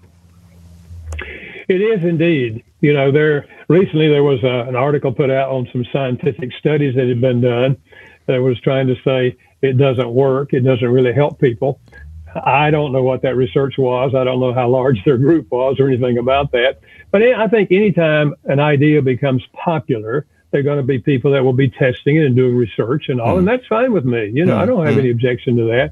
It 1.69 1.81
is 1.81 2.03
indeed. 2.03 2.63
You 2.81 2.93
know, 2.93 3.11
there 3.11 3.45
recently 3.67 4.09
there 4.09 4.23
was 4.23 4.43
a, 4.43 4.67
an 4.67 4.75
article 4.75 5.13
put 5.13 5.29
out 5.29 5.51
on 5.51 5.69
some 5.71 5.85
scientific 5.93 6.51
studies 6.59 6.95
that 6.95 7.07
had 7.07 7.21
been 7.21 7.41
done 7.41 7.77
that 8.25 8.41
was 8.41 8.59
trying 8.61 8.87
to 8.87 8.95
say 9.05 9.37
it 9.61 9.77
doesn't 9.77 10.11
work, 10.11 10.53
it 10.53 10.61
doesn't 10.61 10.87
really 10.87 11.13
help 11.13 11.39
people. 11.39 11.79
I 12.35 12.69
don't 12.69 12.91
know 12.91 13.03
what 13.03 13.21
that 13.23 13.35
research 13.35 13.75
was. 13.77 14.13
I 14.15 14.23
don't 14.23 14.39
know 14.39 14.53
how 14.53 14.69
large 14.69 15.03
their 15.03 15.17
group 15.17 15.51
was 15.51 15.79
or 15.79 15.87
anything 15.87 16.17
about 16.17 16.51
that. 16.51 16.79
But 17.11 17.23
I 17.23 17.47
think 17.47 17.71
anytime 17.71 18.35
an 18.45 18.59
idea 18.59 19.01
becomes 19.01 19.43
popular, 19.53 20.27
there 20.51 20.61
are 20.61 20.63
going 20.63 20.77
to 20.77 20.83
be 20.83 20.99
people 20.99 21.31
that 21.31 21.43
will 21.43 21.53
be 21.53 21.69
testing 21.69 22.17
it 22.17 22.25
and 22.25 22.35
doing 22.35 22.55
research 22.55 23.09
and 23.09 23.19
all, 23.21 23.35
mm. 23.35 23.39
and 23.39 23.47
that's 23.47 23.65
fine 23.67 23.93
with 23.93 24.05
me. 24.05 24.31
You 24.33 24.45
know, 24.45 24.57
mm. 24.57 24.61
I 24.61 24.65
don't 24.65 24.85
have 24.85 24.95
mm. 24.95 24.99
any 24.99 25.11
objection 25.11 25.57
to 25.57 25.63
that. 25.65 25.91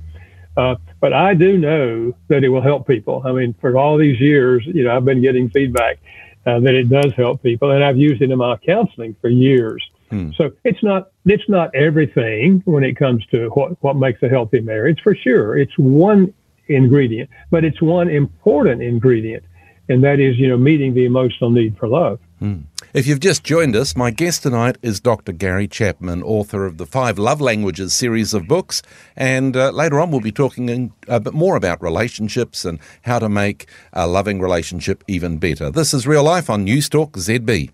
Uh, 0.58 0.76
but 1.00 1.14
I 1.14 1.36
do 1.36 1.58
know 1.58 2.14
that 2.30 2.44
it 2.44 2.50
will 2.50 2.62
help 2.62 2.88
people. 2.88 3.22
I 3.24 3.32
mean, 3.32 3.54
for 3.62 3.78
all 3.78 3.96
these 3.96 4.20
years, 4.20 4.66
you 4.66 4.84
know, 4.84 4.96
I've 4.96 5.06
been 5.06 5.22
getting 5.22 5.50
feedback 5.52 6.00
uh, 6.48 6.60
that 6.62 6.74
it 6.74 6.90
does 6.90 7.14
help 7.16 7.44
people, 7.44 7.72
and 7.72 7.84
I've 7.84 7.98
used 7.98 8.22
it 8.22 8.32
in 8.32 8.38
my 8.38 8.58
counseling 8.58 9.16
for 9.22 9.30
years. 9.30 9.88
Hmm. 10.10 10.32
So 10.36 10.52
it's 10.64 10.82
not 10.82 11.12
it's 11.26 11.48
not 11.50 11.76
everything 11.76 12.62
when 12.66 12.84
it 12.84 12.96
comes 12.96 13.26
to 13.28 13.50
what 13.50 13.82
what 13.84 13.98
makes 13.98 14.24
a 14.24 14.30
healthy 14.30 14.62
marriage. 14.62 15.02
For 15.04 15.14
sure, 15.14 15.58
it's 15.58 15.78
one 15.78 16.34
ingredient, 16.68 17.30
but 17.52 17.64
it's 17.64 17.82
one 17.82 18.10
important 18.10 18.82
ingredient, 18.82 19.44
and 19.90 20.04
that 20.04 20.20
is 20.20 20.38
you 20.38 20.48
know 20.48 20.58
meeting 20.58 20.94
the 20.94 21.06
emotional 21.06 21.50
need 21.50 21.78
for 21.78 21.88
love. 21.88 22.20
Hmm. 22.40 22.62
If 22.94 23.08
you've 23.08 23.20
just 23.20 23.44
joined 23.44 23.76
us, 23.76 23.96
my 23.96 24.12
guest 24.12 24.44
tonight 24.44 24.78
is 24.82 25.00
Dr. 25.00 25.32
Gary 25.32 25.68
Chapman, 25.68 26.24
author 26.24 26.66
of 26.66 26.78
the 26.78 26.86
Five 26.86 27.18
Love 27.18 27.42
Languages 27.42 27.94
series 27.94 28.34
of 28.34 28.48
books. 28.48 28.82
And 29.16 29.58
uh, 29.58 29.72
later 29.72 30.00
on, 30.00 30.12
we'll 30.12 30.22
be 30.22 30.32
talking 30.32 30.94
a 31.08 31.20
bit 31.20 31.34
more 31.34 31.56
about 31.56 31.82
relationships 31.82 32.64
and 32.64 32.80
how 33.04 33.20
to 33.20 33.28
make 33.28 33.68
a 33.94 34.08
loving 34.08 34.40
relationship 34.40 35.04
even 35.08 35.38
better. 35.38 35.72
This 35.72 35.94
is 35.94 36.08
Real 36.08 36.24
Life 36.24 36.50
on 36.50 36.64
News 36.64 36.90
Talk 36.90 37.14
ZB. 37.18 37.72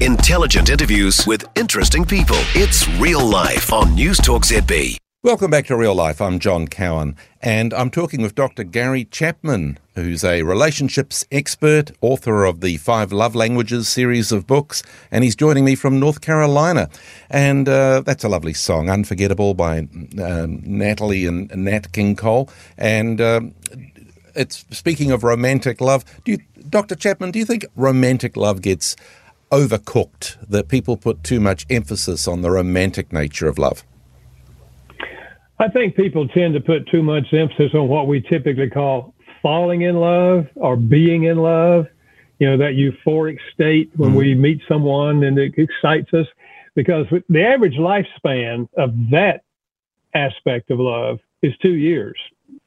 Intelligent 0.00 0.70
interviews 0.70 1.26
with 1.26 1.44
interesting 1.56 2.04
people. 2.04 2.36
It's 2.54 2.86
Real 3.00 3.26
Life 3.26 3.72
on 3.72 3.94
News 3.94 4.18
Talk 4.18 4.42
ZB. 4.44 4.98
Welcome 5.28 5.50
back 5.50 5.66
to 5.66 5.76
Real 5.76 5.94
Life. 5.94 6.22
I'm 6.22 6.38
John 6.38 6.66
Cowan, 6.66 7.14
and 7.42 7.74
I'm 7.74 7.90
talking 7.90 8.22
with 8.22 8.34
Dr. 8.34 8.64
Gary 8.64 9.04
Chapman, 9.04 9.78
who's 9.94 10.24
a 10.24 10.42
relationships 10.42 11.26
expert, 11.30 11.92
author 12.00 12.46
of 12.46 12.62
the 12.62 12.78
Five 12.78 13.12
Love 13.12 13.34
Languages 13.34 13.90
series 13.90 14.32
of 14.32 14.46
books, 14.46 14.82
and 15.10 15.22
he's 15.22 15.36
joining 15.36 15.66
me 15.66 15.74
from 15.74 16.00
North 16.00 16.22
Carolina. 16.22 16.88
And 17.28 17.68
uh, 17.68 18.00
that's 18.00 18.24
a 18.24 18.28
lovely 18.30 18.54
song, 18.54 18.88
Unforgettable 18.88 19.52
by 19.52 19.80
um, 20.18 20.62
Natalie 20.64 21.26
and 21.26 21.54
Nat 21.54 21.92
King 21.92 22.16
Cole. 22.16 22.48
And 22.78 23.20
um, 23.20 23.54
it's 24.34 24.64
speaking 24.70 25.10
of 25.10 25.24
romantic 25.24 25.82
love. 25.82 26.06
Do 26.24 26.32
you, 26.32 26.38
Dr. 26.70 26.94
Chapman, 26.94 27.32
do 27.32 27.38
you 27.38 27.44
think 27.44 27.66
romantic 27.76 28.34
love 28.34 28.62
gets 28.62 28.96
overcooked, 29.52 30.38
that 30.48 30.68
people 30.68 30.96
put 30.96 31.22
too 31.22 31.38
much 31.38 31.66
emphasis 31.68 32.26
on 32.26 32.40
the 32.40 32.50
romantic 32.50 33.12
nature 33.12 33.46
of 33.46 33.58
love? 33.58 33.84
I 35.60 35.68
think 35.68 35.96
people 35.96 36.28
tend 36.28 36.54
to 36.54 36.60
put 36.60 36.86
too 36.88 37.02
much 37.02 37.32
emphasis 37.32 37.74
on 37.74 37.88
what 37.88 38.06
we 38.06 38.20
typically 38.20 38.70
call 38.70 39.14
falling 39.42 39.82
in 39.82 39.96
love 39.96 40.46
or 40.54 40.76
being 40.76 41.24
in 41.24 41.38
love. 41.38 41.86
You 42.38 42.50
know, 42.50 42.56
that 42.58 42.74
euphoric 42.74 43.38
state 43.52 43.90
when 43.96 44.10
mm-hmm. 44.10 44.18
we 44.18 44.34
meet 44.34 44.62
someone 44.68 45.24
and 45.24 45.36
it 45.38 45.54
excites 45.56 46.12
us. 46.14 46.26
Because 46.76 47.06
the 47.28 47.42
average 47.42 47.74
lifespan 47.74 48.68
of 48.76 48.94
that 49.10 49.42
aspect 50.14 50.70
of 50.70 50.78
love 50.78 51.18
is 51.42 51.52
two 51.60 51.74
years. 51.74 52.16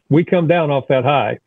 We 0.10 0.26
come 0.26 0.48
down 0.48 0.70
off 0.70 0.90
that 0.90 1.06
high. 1.06 1.40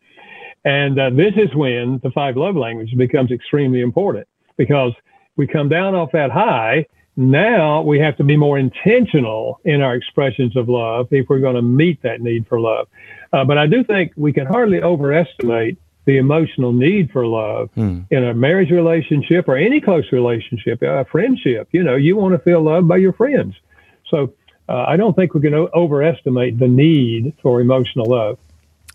And 0.65 0.99
uh, 0.99 1.11
this 1.11 1.35
is 1.37 1.55
when 1.55 2.01
the 2.03 2.11
five 2.11 2.39
love 2.39 2.57
languages 2.57 2.95
becomes 2.97 3.31
extremely 3.31 3.83
important 3.83 4.27
because 4.57 4.93
we 5.37 5.47
come 5.47 5.69
down 5.69 5.95
off 5.95 6.11
that 6.13 6.31
high 6.31 6.87
now 7.17 7.83
we 7.83 7.99
have 8.01 8.17
to 8.17 8.25
be 8.25 8.37
more 8.37 8.59
intentional 8.59 9.61
in 9.65 9.83
our 9.83 9.95
expressions 9.95 10.57
of 10.57 10.69
love 10.69 11.09
if 11.13 11.29
we're 11.29 11.39
going 11.39 11.55
to 11.55 11.63
meet 11.63 12.03
that 12.03 12.21
need 12.21 12.47
for 12.49 12.59
love. 12.59 12.89
Uh, 13.33 13.45
but 13.45 13.59
I 13.59 13.67
do 13.67 13.85
think 13.85 14.13
we 14.17 14.33
can 14.33 14.47
hardly 14.47 14.83
overestimate 14.83 15.79
the 16.07 16.19
emotional 16.19 16.73
need 16.73 17.11
for 17.11 17.27
love 17.27 17.71
hmm. 17.75 18.01
in 18.11 18.25
a 18.25 18.35
marriage 18.35 18.71
relationship 18.71 19.49
or 19.49 19.57
any 19.57 19.81
close 19.81 20.13
relationship, 20.13 20.83
a 20.83 21.05
friendship. 21.07 21.69
You 21.73 21.83
know, 21.83 21.97
you 21.97 22.17
want 22.17 22.35
to 22.35 22.39
feel 22.39 22.63
loved 22.63 22.89
by 22.89 22.99
your 22.99 23.13
friends. 23.13 23.55
So 24.11 24.35
uh, 24.69 24.85
I 24.87 24.97
don't 24.97 25.15
think 25.15 25.35
we 25.35 25.41
can 25.41 25.55
o- 25.55 25.71
overestimate 25.73 26.59
the 26.59 26.69
need 26.69 27.35
for 27.43 27.61
emotional 27.61 28.07
love. 28.07 28.39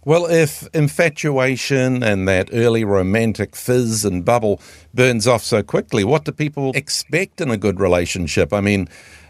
Well, 0.06 0.28
if 0.28 0.66
infatuation 0.74 2.04
and 2.04 2.28
that 2.28 2.50
early 2.54 2.86
romantic 2.86 3.56
fizz 3.56 4.06
and 4.06 4.24
bubble 4.24 4.62
burns 4.94 5.28
off 5.28 5.44
so 5.44 5.62
quickly, 5.62 6.06
what 6.06 6.24
do 6.24 6.32
people 6.32 6.72
expect 6.74 7.42
in 7.42 7.52
a 7.52 7.58
good 7.58 7.82
relationship? 7.82 8.54
I 8.54 8.62
mean, 8.62 8.88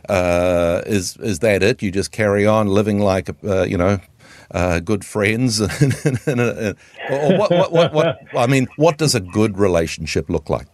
uh, 0.08 0.82
is 0.86 1.18
is 1.18 1.40
that 1.40 1.64
it? 1.64 1.82
You 1.82 1.92
just 1.92 2.12
carry 2.12 2.46
on 2.46 2.68
living 2.68 3.00
like 3.00 3.30
uh, 3.44 3.64
you 3.64 3.78
know 3.78 4.00
uh, 4.52 4.80
good 4.80 5.04
friends, 5.04 5.60
or 5.62 5.68
what, 5.68 7.52
what, 7.52 7.72
what, 7.72 7.94
what? 7.94 8.20
I 8.36 8.48
mean, 8.48 8.68
what 8.76 8.98
does 8.98 9.16
a 9.16 9.20
good 9.20 9.58
relationship 9.58 10.30
look 10.30 10.50
like? 10.50 10.68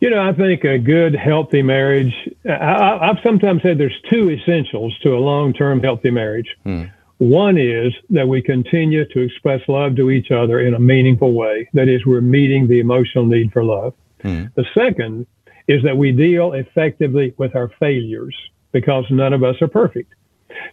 You 0.00 0.10
know, 0.10 0.20
I 0.20 0.34
think 0.34 0.64
a 0.64 0.78
good, 0.78 1.14
healthy 1.14 1.62
marriage. 1.62 2.12
I, 2.44 3.06
have 3.06 3.20
sometimes 3.22 3.62
said 3.62 3.78
there's 3.78 3.98
two 4.10 4.30
essentials 4.30 4.98
to 4.98 5.14
a 5.14 5.18
long-term 5.18 5.80
healthy 5.80 6.10
marriage. 6.10 6.54
Hmm. 6.62 6.84
One 7.18 7.56
is 7.56 7.92
that 8.10 8.26
we 8.26 8.42
continue 8.42 9.04
to 9.06 9.20
express 9.20 9.60
love 9.68 9.96
to 9.96 10.10
each 10.10 10.30
other 10.30 10.60
in 10.60 10.74
a 10.74 10.80
meaningful 10.80 11.32
way. 11.32 11.68
That 11.72 11.88
is, 11.88 12.04
we're 12.04 12.20
meeting 12.20 12.66
the 12.66 12.80
emotional 12.80 13.24
need 13.24 13.52
for 13.52 13.62
love. 13.62 13.94
Mm. 14.22 14.52
The 14.54 14.64
second 14.74 15.26
is 15.68 15.82
that 15.84 15.96
we 15.96 16.12
deal 16.12 16.52
effectively 16.52 17.34
with 17.38 17.54
our 17.54 17.68
failures 17.80 18.36
because 18.72 19.04
none 19.10 19.32
of 19.32 19.44
us 19.44 19.60
are 19.62 19.68
perfect. 19.68 20.12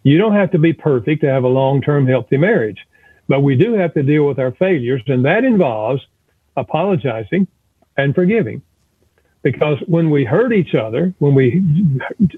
You 0.04 0.18
don't 0.18 0.36
have 0.36 0.52
to 0.52 0.60
be 0.60 0.74
perfect 0.74 1.22
to 1.22 1.30
have 1.30 1.44
a 1.44 1.48
long 1.48 1.82
term 1.82 2.08
healthy 2.08 2.38
marriage, 2.38 2.80
but 3.28 3.42
we 3.42 3.56
do 3.56 3.74
have 3.74 3.94
to 3.94 4.04
deal 4.04 4.26
with 4.26 4.40
our 4.40 4.52
failures, 4.52 5.02
and 5.08 5.26
that 5.26 5.44
involves 5.44 6.06
apologizing 6.58 7.48
and 7.98 8.14
forgiving. 8.14 8.62
Because 9.44 9.80
when 9.88 10.12
we 10.12 10.24
hurt 10.24 10.54
each 10.54 10.76
other, 10.76 11.14
when 11.20 11.34
we, 11.34 11.64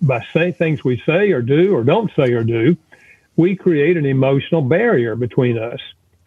by 0.01 0.25
say 0.33 0.51
things 0.51 0.83
we 0.83 1.01
say 1.05 1.31
or 1.31 1.41
do 1.41 1.75
or 1.75 1.83
don't 1.83 2.12
say 2.15 2.31
or 2.31 2.43
do, 2.43 2.77
we 3.35 3.55
create 3.55 3.97
an 3.97 4.05
emotional 4.05 4.61
barrier 4.61 5.15
between 5.15 5.57
us. 5.57 5.79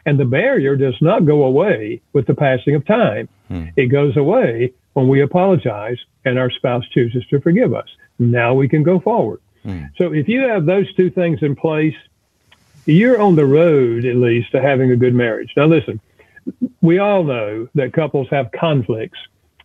And 0.05 0.19
the 0.21 0.25
barrier 0.25 0.77
does 0.77 0.95
not 1.01 1.27
go 1.27 1.45
away 1.45 2.01
with 2.13 2.27
the 2.27 2.35
passing 2.35 2.75
of 2.75 2.87
time. 2.87 3.29
Hmm. 3.49 3.67
It 3.77 3.87
goes 3.87 4.17
away 4.17 4.73
when 4.93 5.09
we 5.09 5.21
apologize 5.21 5.99
and 6.25 6.39
our 6.39 6.51
spouse 6.51 6.87
chooses 6.89 7.27
to 7.27 7.41
forgive 7.41 7.75
us. 7.75 7.89
Now 8.19 8.55
we 8.55 8.69
can 8.69 8.83
go 8.83 9.01
forward. 9.01 9.41
Hmm. 9.63 9.85
So 9.99 10.13
if 10.13 10.29
you 10.29 10.43
have 10.43 10.65
those 10.65 10.93
two 10.95 11.11
things 11.11 11.43
in 11.43 11.57
place, 11.57 11.95
you're 12.87 13.21
on 13.21 13.35
the 13.35 13.47
road 13.47 14.05
at 14.05 14.17
least 14.17 14.53
to 14.53 14.63
having 14.63 14.93
a 14.93 14.97
good 14.97 15.15
marriage. 15.15 15.53
Now 15.57 15.67
listen, 15.67 16.01
we 16.81 16.99
all 16.99 17.25
know 17.25 17.69
that 17.75 17.93
couples 17.93 18.29
have 18.31 18.53
conflicts, 18.53 19.19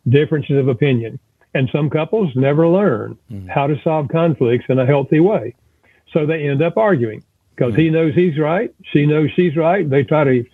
differences 0.09 0.57
of 0.57 0.67
opinion, 0.67 1.19
and 1.53 1.69
some 1.71 1.89
couples 1.89 2.35
never 2.35 2.67
learn 2.67 3.17
hmm. 3.29 3.47
how 3.47 3.67
to 3.67 3.79
solve 3.83 4.07
conflicts 4.09 4.65
in 4.69 4.79
a 4.79 4.85
healthy 4.87 5.19
way. 5.19 5.53
So 6.13 6.25
they 6.25 6.47
end 6.47 6.61
up 6.61 6.77
arguing 6.77 7.23
because 7.61 7.75
he 7.75 7.91
knows 7.91 8.15
he's 8.15 8.39
right. 8.39 8.73
She 8.91 9.05
knows 9.05 9.29
she's 9.35 9.55
right. 9.55 9.87
They 9.87 10.03
try 10.03 10.23
to 10.23 10.45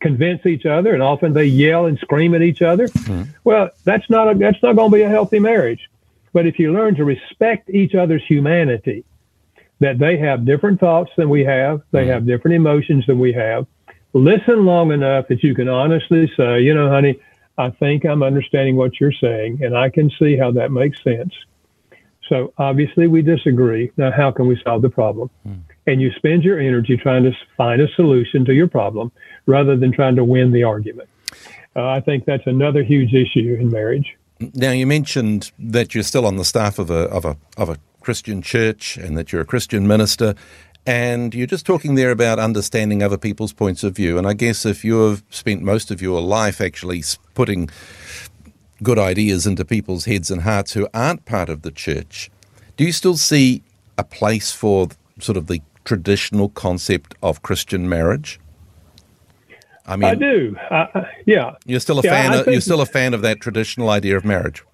convince 0.00 0.46
each 0.46 0.66
other, 0.66 0.94
and 0.94 1.02
often 1.02 1.32
they 1.32 1.46
yell 1.46 1.86
and 1.86 1.98
scream 1.98 2.32
at 2.32 2.42
each 2.42 2.62
other. 2.62 2.86
Mm-hmm. 2.86 3.30
Well, 3.42 3.70
that's 3.82 4.08
not 4.08 4.30
a, 4.30 4.38
that's 4.38 4.62
not 4.62 4.76
going 4.76 4.92
to 4.92 4.96
be 4.96 5.02
a 5.02 5.08
healthy 5.08 5.40
marriage. 5.40 5.90
But 6.32 6.46
if 6.46 6.60
you 6.60 6.72
learn 6.72 6.94
to 6.94 7.04
respect 7.04 7.70
each 7.70 7.96
other's 7.96 8.24
humanity, 8.24 9.04
that 9.80 9.98
they 9.98 10.16
have 10.18 10.44
different 10.44 10.78
thoughts 10.78 11.10
than 11.16 11.28
we 11.28 11.44
have, 11.44 11.82
they 11.90 12.02
mm-hmm. 12.02 12.10
have 12.10 12.26
different 12.26 12.54
emotions 12.54 13.04
than 13.06 13.18
we 13.18 13.32
have. 13.32 13.66
Listen 14.12 14.64
long 14.64 14.92
enough 14.92 15.26
that 15.28 15.42
you 15.42 15.56
can 15.56 15.68
honestly 15.68 16.30
say, 16.36 16.60
you 16.60 16.72
know, 16.72 16.88
honey, 16.88 17.18
I 17.58 17.70
think 17.70 18.04
I'm 18.04 18.22
understanding 18.22 18.76
what 18.76 19.00
you're 19.00 19.12
saying, 19.12 19.64
and 19.64 19.76
I 19.76 19.90
can 19.90 20.08
see 20.20 20.36
how 20.36 20.52
that 20.52 20.70
makes 20.70 21.02
sense. 21.02 21.34
So 22.28 22.54
obviously 22.58 23.08
we 23.08 23.22
disagree. 23.22 23.90
Now, 23.96 24.12
how 24.12 24.30
can 24.30 24.46
we 24.46 24.60
solve 24.64 24.82
the 24.82 24.90
problem? 24.90 25.30
Mm 25.46 25.73
and 25.86 26.00
you 26.00 26.10
spend 26.16 26.44
your 26.44 26.58
energy 26.58 26.96
trying 26.96 27.24
to 27.24 27.32
find 27.56 27.80
a 27.80 27.88
solution 27.94 28.44
to 28.44 28.54
your 28.54 28.68
problem 28.68 29.12
rather 29.46 29.76
than 29.76 29.92
trying 29.92 30.16
to 30.16 30.24
win 30.24 30.52
the 30.52 30.62
argument. 30.62 31.08
Uh, 31.76 31.88
I 31.88 32.00
think 32.00 32.24
that's 32.24 32.46
another 32.46 32.82
huge 32.82 33.12
issue 33.12 33.56
in 33.58 33.70
marriage. 33.70 34.16
Now, 34.54 34.70
you 34.70 34.86
mentioned 34.86 35.52
that 35.58 35.94
you're 35.94 36.04
still 36.04 36.26
on 36.26 36.36
the 36.36 36.44
staff 36.44 36.78
of 36.78 36.90
a, 36.90 37.08
of 37.10 37.24
a, 37.24 37.36
of 37.56 37.68
a 37.68 37.76
Christian 38.00 38.42
church 38.42 38.96
and 38.96 39.16
that 39.16 39.32
you're 39.32 39.42
a 39.42 39.46
Christian 39.46 39.86
minister. 39.86 40.34
And 40.86 41.34
you're 41.34 41.46
just 41.46 41.64
talking 41.64 41.94
there 41.94 42.10
about 42.10 42.38
understanding 42.38 43.02
other 43.02 43.16
people's 43.16 43.52
points 43.52 43.82
of 43.82 43.96
view. 43.96 44.18
And 44.18 44.26
I 44.26 44.34
guess 44.34 44.66
if 44.66 44.84
you 44.84 45.00
have 45.08 45.22
spent 45.30 45.62
most 45.62 45.90
of 45.90 46.02
your 46.02 46.20
life 46.20 46.60
actually 46.60 47.02
putting 47.34 47.70
good 48.82 48.98
ideas 48.98 49.46
into 49.46 49.64
people's 49.64 50.04
heads 50.04 50.30
and 50.30 50.42
hearts 50.42 50.74
who 50.74 50.86
aren't 50.92 51.24
part 51.24 51.48
of 51.48 51.62
the 51.62 51.70
church, 51.70 52.30
do 52.76 52.84
you 52.84 52.92
still 52.92 53.16
see 53.16 53.62
a 53.96 54.04
place 54.04 54.52
for 54.52 54.88
sort 55.20 55.38
of 55.38 55.46
the 55.46 55.62
traditional 55.84 56.48
concept 56.48 57.14
of 57.22 57.42
Christian 57.42 57.88
marriage? 57.88 58.40
I 59.86 59.96
mean, 59.96 60.08
I 60.08 60.14
do. 60.14 60.56
I, 60.70 61.06
yeah. 61.26 61.56
You're 61.66 61.80
still 61.80 61.98
a 61.98 62.02
Yeah, 62.02 62.10
fan. 62.10 62.32
I 62.32 62.36
Of, 62.40 62.46
you're 62.46 62.60
still 62.62 62.80
a 62.80 62.86
fan 62.86 63.12
of 63.12 63.20
that 63.22 63.40
traditional 63.40 63.90
idea 63.90 64.16
of 64.16 64.24
marriage. 64.24 64.64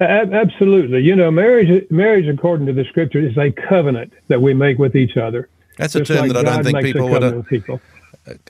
Absolutely. 0.00 1.02
You 1.02 1.14
know, 1.14 1.30
marriage, 1.30 1.84
marriage, 1.90 2.26
according 2.26 2.66
to 2.66 2.72
the 2.72 2.84
scripture, 2.84 3.18
is 3.18 3.36
a 3.36 3.50
covenant 3.50 4.14
that 4.28 4.40
we 4.40 4.54
make 4.54 4.78
with 4.78 4.96
each 4.96 5.18
other. 5.18 5.48
That's 5.76 5.94
a 5.94 6.04
term 6.04 6.28
like 6.28 6.32
that 6.32 6.48
I 6.48 6.54
don't 6.54 6.64
think 6.64 6.78
a 6.78 6.82
people 6.82 7.08
would. 7.08 7.22
Uh, 7.22 7.42
people. 7.42 7.80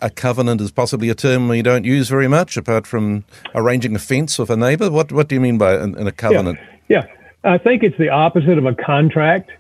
a 0.00 0.10
covenant 0.10 0.60
is 0.60 0.70
possibly 0.70 1.10
a 1.10 1.14
term 1.14 1.48
we 1.48 1.62
don't 1.62 1.84
use 1.84 2.08
very 2.08 2.28
much, 2.28 2.56
apart 2.56 2.86
from 2.86 3.24
arranging 3.54 3.94
a 3.96 3.98
fence 3.98 4.38
with 4.38 4.50
a 4.50 4.56
neighbour. 4.56 4.90
What 4.90 5.10
What 5.10 5.28
do 5.28 5.34
you 5.34 5.40
mean 5.40 5.58
by 5.58 5.74
in, 5.82 5.98
in 5.98 6.06
a 6.06 6.12
covenant? 6.12 6.60
Yeah. 6.88 7.06
I 7.42 7.58
think 7.58 7.82
it's 7.82 7.96
the 7.98 8.10
opposite 8.10 8.58
of 8.58 8.66
a 8.66 8.74
contract. 8.74 9.50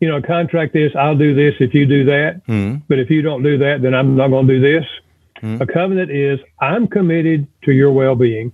You 0.00 0.08
know, 0.08 0.16
a 0.16 0.22
contract 0.22 0.76
is 0.76 0.94
I'll 0.94 1.16
do 1.16 1.34
this 1.34 1.54
if 1.60 1.72
you 1.74 1.86
do 1.86 2.04
that, 2.04 2.42
but 2.88 2.98
if 2.98 3.10
you 3.10 3.22
don't 3.22 3.42
do 3.42 3.58
that, 3.58 3.80
then 3.82 3.94
I'm 3.94 4.16
not 4.16 4.28
going 4.28 4.46
to 4.46 4.54
do 4.54 4.60
this. 4.60 4.86
A 5.60 5.66
covenant 5.66 6.10
is 6.10 6.40
I'm 6.60 6.86
committed 6.86 7.46
to 7.64 7.72
your 7.72 7.92
well-being. 7.92 8.52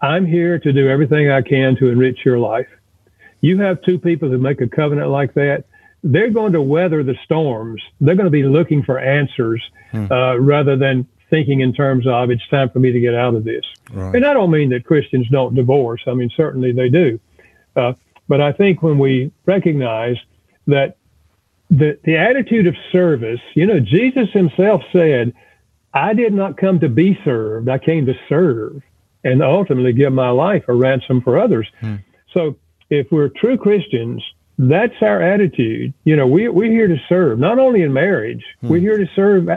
I'm 0.00 0.26
here 0.26 0.58
to 0.58 0.72
do 0.72 0.88
everything 0.88 1.30
I 1.30 1.42
can 1.42 1.76
to 1.76 1.88
enrich 1.88 2.24
your 2.24 2.38
life. 2.38 2.68
You 3.42 3.60
have 3.60 3.82
two 3.82 3.98
people 3.98 4.28
who 4.28 4.38
make 4.38 4.60
a 4.60 4.68
covenant 4.68 5.10
like 5.10 5.34
that. 5.34 5.64
They're 6.02 6.30
going 6.30 6.52
to 6.52 6.62
weather 6.62 7.02
the 7.02 7.16
storms. 7.24 7.82
They're 8.00 8.14
going 8.14 8.26
to 8.26 8.30
be 8.30 8.42
looking 8.42 8.82
for 8.82 8.98
answers 8.98 9.62
uh, 10.10 10.40
rather 10.40 10.76
than 10.76 11.06
thinking 11.28 11.60
in 11.60 11.72
terms 11.72 12.06
of 12.06 12.30
it's 12.30 12.46
time 12.48 12.70
for 12.70 12.80
me 12.80 12.92
to 12.92 13.00
get 13.00 13.14
out 13.14 13.34
of 13.34 13.44
this. 13.44 13.64
Right. 13.92 14.16
And 14.16 14.26
I 14.26 14.32
don't 14.32 14.50
mean 14.50 14.70
that 14.70 14.84
Christians 14.84 15.28
don't 15.30 15.54
divorce. 15.54 16.02
I 16.06 16.14
mean, 16.14 16.30
certainly 16.36 16.72
they 16.72 16.88
do. 16.88 17.20
Uh, 17.76 17.92
but 18.28 18.40
I 18.40 18.52
think 18.52 18.82
when 18.82 18.98
we 18.98 19.30
recognize 19.46 20.16
that 20.70 20.96
the, 21.70 21.98
the 22.04 22.16
attitude 22.16 22.66
of 22.66 22.74
service, 22.90 23.40
you 23.54 23.66
know, 23.66 23.78
Jesus 23.80 24.30
himself 24.32 24.82
said, 24.92 25.32
I 25.94 26.14
did 26.14 26.32
not 26.32 26.56
come 26.56 26.80
to 26.80 26.88
be 26.88 27.18
served, 27.24 27.68
I 27.68 27.78
came 27.78 28.06
to 28.06 28.14
serve 28.28 28.82
and 29.22 29.42
ultimately 29.42 29.92
give 29.92 30.12
my 30.12 30.30
life 30.30 30.64
a 30.68 30.74
ransom 30.74 31.20
for 31.20 31.38
others. 31.38 31.68
Hmm. 31.80 31.96
So 32.32 32.56
if 32.88 33.08
we're 33.10 33.28
true 33.28 33.56
Christians, 33.56 34.22
that's 34.58 34.94
our 35.00 35.20
attitude. 35.20 35.94
You 36.04 36.16
know, 36.16 36.26
we, 36.26 36.48
we're 36.48 36.70
here 36.70 36.88
to 36.88 36.96
serve, 37.08 37.38
not 37.38 37.58
only 37.58 37.82
in 37.82 37.92
marriage, 37.92 38.44
hmm. 38.60 38.68
we're 38.68 38.80
here 38.80 38.98
to 38.98 39.06
serve 39.14 39.48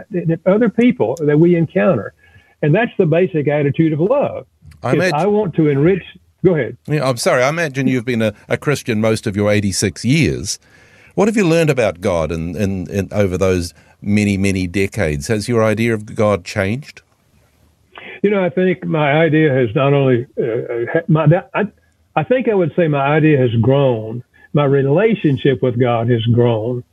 other 0.46 0.70
people 0.70 1.16
that 1.22 1.40
we 1.40 1.56
encounter. 1.56 2.14
And 2.62 2.74
that's 2.74 2.92
the 2.98 3.06
basic 3.06 3.48
attitude 3.48 3.94
of 3.94 4.00
love. 4.00 4.48
I 4.82 4.94
imagine- 4.94 5.16
I 5.16 5.26
want 5.28 5.56
to 5.56 5.68
enrich, 5.68 6.04
go 6.44 6.56
ahead. 6.56 6.78
Yeah, 6.88 7.08
I'm 7.08 7.18
sorry. 7.18 7.44
I 7.44 7.50
imagine 7.50 7.88
you've 7.88 8.06
been 8.06 8.22
a, 8.22 8.34
a 8.48 8.58
Christian 8.58 9.02
most 9.02 9.28
of 9.28 9.36
your 9.36 9.52
86 9.52 10.06
years. 10.06 10.60
What 11.16 11.28
have 11.28 11.38
you 11.38 11.48
learned 11.48 11.70
about 11.70 12.02
God 12.02 12.32
in, 12.32 12.56
in, 12.56 12.90
in 12.90 13.10
over 13.12 13.38
those 13.38 13.74
many, 14.02 14.36
many 14.36 14.66
decades? 14.66 15.28
Has 15.28 15.48
your 15.48 15.64
idea 15.64 15.94
of 15.94 16.16
God 16.16 16.44
changed? 16.44 17.02
You 18.24 18.30
know, 18.30 18.44
I 18.44 18.50
think 18.50 18.84
my 18.86 19.12
idea 19.12 19.54
has 19.54 19.76
not 19.76 19.94
only 19.94 20.26
uh, 20.42 21.02
my 21.08 21.28
I, 21.54 21.66
I 22.16 22.24
think 22.24 22.48
I 22.48 22.54
would 22.54 22.74
say 22.76 22.88
my 22.88 23.06
idea 23.06 23.38
has 23.38 23.54
grown. 23.62 24.24
My 24.54 24.66
relationship 24.66 25.62
with 25.62 25.80
God 25.80 26.10
has 26.10 26.24
grown. 26.26 26.84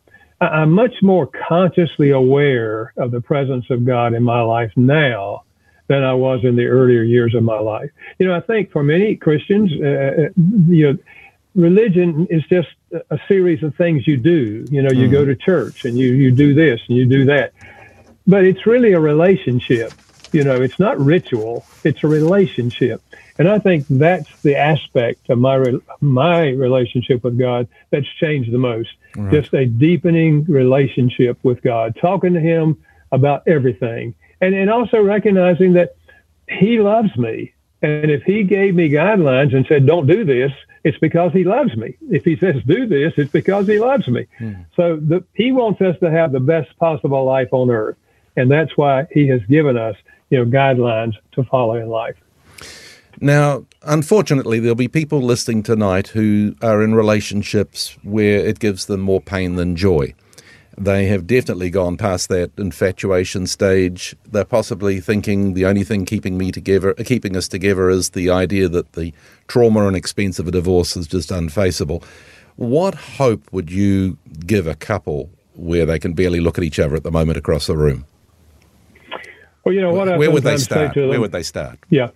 I, 0.40 0.46
I'm 0.46 0.72
much 0.72 0.94
more 1.02 1.26
consciously 1.48 2.10
aware 2.10 2.92
of 2.96 3.12
the 3.12 3.20
presence 3.20 3.66
of 3.70 3.86
God 3.86 4.12
in 4.12 4.22
my 4.22 4.42
life 4.42 4.72
now 4.76 5.44
than 5.86 6.04
I 6.04 6.14
was 6.14 6.40
in 6.44 6.56
the 6.56 6.66
earlier 6.66 7.02
years 7.02 7.34
of 7.34 7.42
my 7.42 7.58
life. 7.58 7.90
You 8.18 8.26
know, 8.26 8.34
I 8.34 8.40
think 8.40 8.70
for 8.70 8.82
many 8.82 9.16
Christians, 9.16 9.72
uh, 9.72 10.28
you 10.68 10.92
know, 10.92 10.98
religion 11.54 12.26
is 12.30 12.42
just 12.48 12.68
a- 12.92 13.18
series 13.28 13.62
of 13.62 13.74
things 13.74 14.06
you 14.06 14.16
do. 14.16 14.66
You 14.70 14.82
know, 14.82 14.90
you 14.90 15.08
go 15.08 15.22
hmm. 15.22 15.30
to 15.30 15.36
church 15.36 15.84
and 15.84 15.98
you 15.98 16.12
you 16.12 16.30
do 16.30 16.54
this 16.54 16.80
and 16.88 16.96
you 16.96 17.06
do 17.06 17.24
that, 17.26 17.52
but 18.26 18.44
it's 18.44 18.66
really 18.66 18.92
a 18.92 19.00
relationship. 19.00 19.92
You 20.32 20.44
know, 20.44 20.60
it's 20.60 20.78
not 20.78 20.98
ritual; 21.00 21.64
it's 21.84 22.04
a 22.04 22.08
relationship. 22.08 23.02
And 23.38 23.48
I 23.48 23.58
think 23.58 23.86
that's 23.88 24.28
the 24.42 24.56
aspect 24.56 25.30
of 25.30 25.38
my 25.38 25.54
re- 25.54 25.80
my 26.00 26.48
relationship 26.50 27.24
with 27.24 27.38
God 27.38 27.68
that's 27.90 28.06
changed 28.20 28.52
the 28.52 28.58
most. 28.58 28.90
Just 29.30 29.52
a 29.54 29.66
deepening 29.66 30.44
relationship 30.44 31.36
with 31.42 31.62
God, 31.62 31.96
talking 32.00 32.34
to 32.34 32.40
Him 32.40 32.76
about 33.10 33.48
everything, 33.48 34.14
and 34.40 34.54
and 34.54 34.70
also 34.70 35.02
recognizing 35.02 35.72
that 35.74 35.96
He 36.48 36.78
loves 36.80 37.16
me. 37.16 37.52
And 37.82 38.10
if 38.10 38.22
He 38.22 38.42
gave 38.44 38.74
me 38.74 38.88
guidelines 38.90 39.54
and 39.54 39.66
said, 39.66 39.86
"Don't 39.86 40.06
do 40.06 40.24
this," 40.24 40.52
it's 40.84 40.98
because 40.98 41.32
He 41.32 41.44
loves 41.44 41.76
me. 41.76 41.96
If 42.10 42.24
He 42.24 42.36
says, 42.36 42.56
"Do 42.66 42.86
this," 42.86 43.14
it's 43.16 43.32
because 43.32 43.66
He 43.66 43.78
loves 43.78 44.06
me. 44.08 44.26
Hmm. 44.38 44.52
So 44.76 44.96
the, 44.96 45.24
He 45.34 45.52
wants 45.52 45.80
us 45.80 45.98
to 46.00 46.10
have 46.10 46.32
the 46.32 46.40
best 46.40 46.76
possible 46.78 47.24
life 47.24 47.48
on 47.52 47.70
earth, 47.70 47.96
and 48.36 48.50
that's 48.50 48.76
why 48.76 49.06
He 49.10 49.28
has 49.28 49.40
given 49.46 49.76
us, 49.76 49.96
you 50.30 50.38
know, 50.38 50.50
guidelines 50.50 51.14
to 51.32 51.44
follow 51.44 51.74
in 51.74 51.88
life. 51.88 52.16
Now, 53.20 53.66
unfortunately, 53.82 54.60
there'll 54.60 54.74
be 54.74 54.88
people 54.88 55.20
listening 55.20 55.62
tonight 55.62 56.08
who 56.08 56.54
are 56.62 56.82
in 56.82 56.94
relationships 56.94 57.98
where 58.02 58.38
it 58.38 58.58
gives 58.58 58.86
them 58.86 59.00
more 59.00 59.20
pain 59.20 59.56
than 59.56 59.76
joy. 59.76 60.14
They 60.80 61.08
have 61.08 61.26
definitely 61.26 61.68
gone 61.68 61.98
past 61.98 62.30
that 62.30 62.52
infatuation 62.56 63.46
stage. 63.46 64.16
They're 64.32 64.46
possibly 64.46 64.98
thinking 64.98 65.52
the 65.52 65.66
only 65.66 65.84
thing 65.84 66.06
keeping 66.06 66.38
me 66.38 66.50
together, 66.50 66.94
uh, 66.98 67.04
keeping 67.04 67.36
us 67.36 67.48
together, 67.48 67.90
is 67.90 68.10
the 68.10 68.30
idea 68.30 68.66
that 68.70 68.94
the 68.94 69.12
trauma 69.46 69.86
and 69.86 69.94
expense 69.94 70.38
of 70.38 70.48
a 70.48 70.50
divorce 70.50 70.96
is 70.96 71.06
just 71.06 71.30
unfaceable. 71.30 72.02
What 72.56 72.94
hope 72.94 73.42
would 73.52 73.70
you 73.70 74.16
give 74.46 74.66
a 74.66 74.74
couple 74.74 75.28
where 75.54 75.84
they 75.84 75.98
can 75.98 76.14
barely 76.14 76.40
look 76.40 76.56
at 76.56 76.64
each 76.64 76.78
other 76.78 76.96
at 76.96 77.02
the 77.02 77.10
moment 77.10 77.36
across 77.36 77.66
the 77.66 77.76
room? 77.76 78.06
Well, 79.64 79.74
you 79.74 79.82
know 79.82 79.92
what 79.92 80.08
I 80.08 80.16
Where 80.16 80.30
would 80.30 80.44
they 80.44 80.56
start? 80.56 80.94
to 80.94 81.00
them. 81.00 81.10
Where 81.10 81.20
would 81.20 81.32
they 81.32 81.42
start? 81.42 81.78
Yeah. 81.90 82.08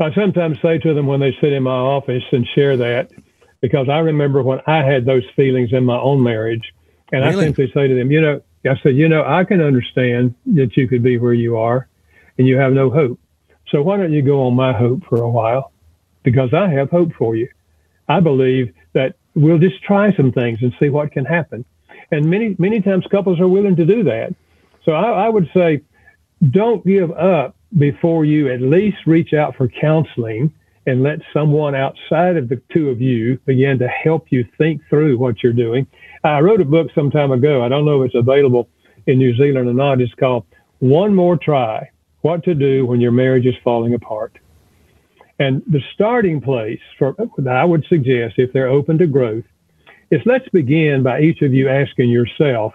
I 0.00 0.12
sometimes 0.14 0.58
say 0.60 0.78
to 0.78 0.94
them 0.94 1.06
when 1.06 1.20
they 1.20 1.30
sit 1.40 1.52
in 1.52 1.62
my 1.62 1.70
office 1.70 2.24
and 2.32 2.44
share 2.56 2.76
that, 2.76 3.12
because 3.60 3.88
I 3.88 3.98
remember 4.00 4.42
when 4.42 4.60
I 4.66 4.78
had 4.82 5.04
those 5.06 5.22
feelings 5.36 5.72
in 5.72 5.84
my 5.84 5.96
own 5.96 6.24
marriage, 6.24 6.72
and 7.12 7.24
I 7.24 7.32
simply 7.32 7.70
say 7.72 7.88
to 7.88 7.94
them, 7.94 8.10
you 8.10 8.20
know, 8.20 8.40
I 8.64 8.78
said, 8.82 8.96
you 8.96 9.08
know, 9.08 9.24
I 9.24 9.44
can 9.44 9.60
understand 9.60 10.34
that 10.46 10.76
you 10.76 10.88
could 10.88 11.02
be 11.02 11.18
where 11.18 11.32
you 11.32 11.56
are 11.56 11.88
and 12.38 12.46
you 12.46 12.58
have 12.58 12.72
no 12.72 12.90
hope. 12.90 13.20
So 13.68 13.82
why 13.82 13.96
don't 13.96 14.12
you 14.12 14.22
go 14.22 14.46
on 14.46 14.54
my 14.54 14.72
hope 14.72 15.04
for 15.08 15.20
a 15.20 15.28
while? 15.28 15.72
Because 16.22 16.52
I 16.52 16.68
have 16.68 16.90
hope 16.90 17.12
for 17.14 17.36
you. 17.36 17.48
I 18.08 18.20
believe 18.20 18.72
that 18.92 19.16
we'll 19.34 19.58
just 19.58 19.82
try 19.82 20.14
some 20.16 20.32
things 20.32 20.58
and 20.62 20.74
see 20.80 20.88
what 20.88 21.12
can 21.12 21.24
happen. 21.24 21.64
And 22.10 22.26
many, 22.26 22.56
many 22.58 22.80
times 22.80 23.06
couples 23.10 23.40
are 23.40 23.48
willing 23.48 23.76
to 23.76 23.84
do 23.84 24.04
that. 24.04 24.34
So 24.84 24.92
I, 24.92 25.26
I 25.26 25.28
would 25.28 25.50
say, 25.54 25.82
don't 26.50 26.84
give 26.84 27.10
up 27.12 27.56
before 27.76 28.24
you 28.24 28.52
at 28.52 28.60
least 28.60 28.98
reach 29.06 29.32
out 29.32 29.56
for 29.56 29.68
counseling 29.68 30.52
and 30.86 31.02
let 31.02 31.18
someone 31.32 31.74
outside 31.74 32.36
of 32.36 32.48
the 32.48 32.60
two 32.72 32.90
of 32.90 33.00
you 33.00 33.38
begin 33.44 33.78
to 33.78 33.88
help 33.88 34.26
you 34.30 34.46
think 34.56 34.80
through 34.88 35.18
what 35.18 35.42
you're 35.42 35.52
doing. 35.52 35.86
I 36.22 36.40
wrote 36.40 36.60
a 36.60 36.64
book 36.64 36.88
some 36.94 37.10
time 37.10 37.32
ago. 37.32 37.62
I 37.62 37.68
don't 37.68 37.84
know 37.84 38.02
if 38.02 38.06
it's 38.06 38.14
available 38.14 38.68
in 39.06 39.18
New 39.18 39.36
Zealand 39.36 39.68
or 39.68 39.74
not. 39.74 40.00
It's 40.00 40.14
called 40.14 40.44
One 40.78 41.14
More 41.14 41.36
Try 41.36 41.90
What 42.20 42.44
to 42.44 42.54
Do 42.54 42.86
When 42.86 43.00
Your 43.00 43.12
Marriage 43.12 43.46
is 43.46 43.54
Falling 43.64 43.94
Apart. 43.94 44.38
And 45.38 45.62
the 45.66 45.82
starting 45.92 46.40
place 46.40 46.80
for 46.98 47.14
I 47.48 47.64
would 47.64 47.84
suggest 47.88 48.34
if 48.38 48.52
they're 48.52 48.68
open 48.68 48.96
to 48.98 49.06
growth 49.06 49.44
is 50.10 50.20
let's 50.24 50.48
begin 50.50 51.02
by 51.02 51.20
each 51.20 51.42
of 51.42 51.52
you 51.52 51.68
asking 51.68 52.08
yourself, 52.08 52.74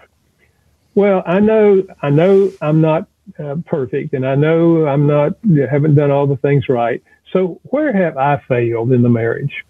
well, 0.94 1.22
I 1.26 1.40
know 1.40 1.82
I 2.02 2.10
know 2.10 2.52
I'm 2.60 2.80
not 2.80 3.08
uh, 3.38 3.56
perfect, 3.66 4.12
and 4.12 4.26
I 4.26 4.34
know 4.34 4.86
I'm 4.86 5.06
not 5.06 5.32
haven't 5.70 5.94
done 5.94 6.10
all 6.10 6.26
the 6.26 6.36
things 6.36 6.68
right. 6.68 7.02
So 7.32 7.60
where 7.64 7.92
have 7.92 8.16
I 8.16 8.38
failed 8.48 8.92
in 8.92 9.02
the 9.02 9.08
marriage? 9.08 9.64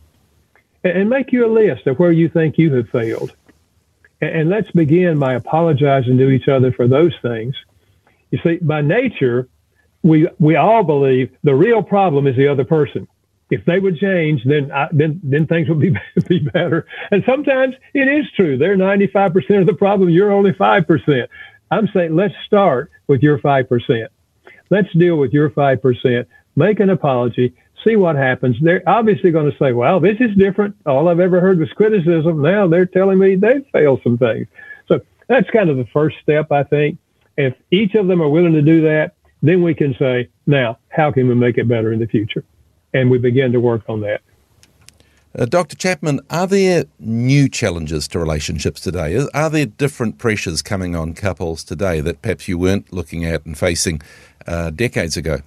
And, 0.84 1.08
make 1.08 1.32
you 1.32 1.46
a 1.46 1.52
list 1.52 1.86
of 1.86 1.98
where 1.98 2.10
you 2.10 2.28
think 2.28 2.58
you 2.58 2.74
have 2.74 2.88
failed. 2.88 3.32
And, 4.20 4.30
and 4.30 4.50
let's 4.50 4.70
begin 4.72 5.18
by 5.18 5.34
apologizing 5.34 6.18
to 6.18 6.30
each 6.30 6.48
other 6.48 6.72
for 6.72 6.88
those 6.88 7.14
things. 7.22 7.54
You 8.32 8.40
see, 8.42 8.56
by 8.56 8.80
nature, 8.80 9.48
we 10.02 10.28
we 10.40 10.56
all 10.56 10.82
believe 10.82 11.30
the 11.44 11.54
real 11.54 11.82
problem 11.82 12.26
is 12.26 12.36
the 12.36 12.48
other 12.48 12.64
person. 12.64 13.06
If 13.50 13.64
they 13.64 13.78
would 13.78 13.98
change, 13.98 14.42
then 14.44 14.72
I, 14.72 14.88
then 14.90 15.20
then 15.22 15.46
things 15.46 15.68
would 15.68 15.78
be 15.78 15.94
be 16.28 16.40
better. 16.40 16.86
And 17.10 17.22
sometimes 17.24 17.76
it 17.94 18.08
is 18.08 18.24
true. 18.34 18.58
They're 18.58 18.76
95% 18.76 19.60
of 19.60 19.66
the 19.66 19.74
problem. 19.74 20.10
You're 20.10 20.32
only 20.32 20.52
5%. 20.52 21.28
I'm 21.70 21.88
saying 21.94 22.16
let's 22.16 22.34
start 22.46 22.90
with 23.06 23.22
your 23.22 23.38
5%. 23.38 24.08
Let's 24.70 24.92
deal 24.94 25.16
with 25.16 25.32
your 25.32 25.50
5%. 25.50 26.26
Make 26.56 26.80
an 26.80 26.90
apology. 26.90 27.54
See 27.84 27.96
what 27.96 28.16
happens. 28.16 28.56
They're 28.60 28.82
obviously 28.86 29.30
going 29.30 29.50
to 29.50 29.58
say, 29.58 29.72
well, 29.72 29.98
this 29.98 30.16
is 30.20 30.36
different. 30.36 30.76
All 30.86 31.08
I've 31.08 31.20
ever 31.20 31.40
heard 31.40 31.58
was 31.58 31.70
criticism. 31.72 32.42
Now 32.42 32.68
they're 32.68 32.86
telling 32.86 33.18
me 33.18 33.36
they've 33.36 33.66
failed 33.72 34.00
some 34.02 34.18
things. 34.18 34.46
So 34.86 35.00
that's 35.28 35.48
kind 35.50 35.70
of 35.70 35.76
the 35.76 35.86
first 35.86 36.16
step, 36.22 36.52
I 36.52 36.62
think. 36.62 36.98
If 37.36 37.54
each 37.70 37.94
of 37.94 38.06
them 38.06 38.20
are 38.20 38.28
willing 38.28 38.52
to 38.52 38.62
do 38.62 38.82
that, 38.82 39.14
then 39.42 39.62
we 39.62 39.74
can 39.74 39.94
say, 39.98 40.28
now, 40.46 40.78
how 40.88 41.10
can 41.10 41.28
we 41.28 41.34
make 41.34 41.58
it 41.58 41.66
better 41.66 41.92
in 41.92 41.98
the 41.98 42.06
future? 42.06 42.44
And 42.94 43.10
we 43.10 43.18
begin 43.18 43.52
to 43.52 43.60
work 43.60 43.82
on 43.88 44.00
that. 44.02 44.20
Uh, 45.36 45.46
Dr. 45.46 45.76
Chapman, 45.76 46.20
are 46.28 46.46
there 46.46 46.84
new 46.98 47.48
challenges 47.48 48.06
to 48.08 48.18
relationships 48.18 48.82
today? 48.82 49.26
Are 49.32 49.48
there 49.48 49.64
different 49.64 50.18
pressures 50.18 50.60
coming 50.60 50.94
on 50.94 51.14
couples 51.14 51.64
today 51.64 52.02
that 52.02 52.20
perhaps 52.20 52.48
you 52.48 52.58
weren't 52.58 52.92
looking 52.92 53.24
at 53.24 53.46
and 53.46 53.56
facing 53.56 54.02
uh, 54.46 54.70
decades 54.70 55.16
ago? 55.16 55.38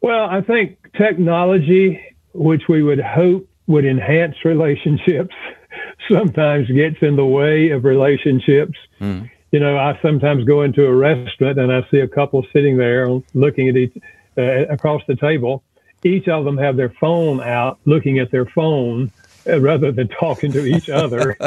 Well, 0.00 0.28
I 0.28 0.40
think 0.42 0.78
technology, 0.96 2.00
which 2.32 2.62
we 2.68 2.82
would 2.82 3.00
hope 3.00 3.48
would 3.66 3.84
enhance 3.84 4.36
relationships, 4.44 5.34
sometimes 6.10 6.68
gets 6.70 6.96
in 7.02 7.16
the 7.16 7.26
way 7.26 7.70
of 7.70 7.84
relationships. 7.84 8.78
Mm. 9.00 9.30
You 9.50 9.60
know, 9.60 9.76
I 9.76 9.98
sometimes 10.02 10.44
go 10.44 10.62
into 10.62 10.86
a 10.86 10.94
restaurant 10.94 11.58
and 11.58 11.72
I 11.72 11.86
see 11.90 11.98
a 11.98 12.08
couple 12.08 12.46
sitting 12.52 12.76
there 12.76 13.08
looking 13.34 13.68
at 13.68 13.76
each 13.76 13.96
uh, 14.36 14.66
across 14.68 15.02
the 15.08 15.16
table. 15.16 15.62
Each 16.04 16.28
of 16.28 16.44
them 16.44 16.56
have 16.58 16.76
their 16.76 16.90
phone 17.00 17.40
out, 17.40 17.78
looking 17.84 18.18
at 18.18 18.30
their 18.30 18.46
phone 18.46 19.10
uh, 19.46 19.60
rather 19.60 19.90
than 19.90 20.08
talking 20.20 20.52
to 20.52 20.64
each 20.64 20.88
other. 20.88 21.36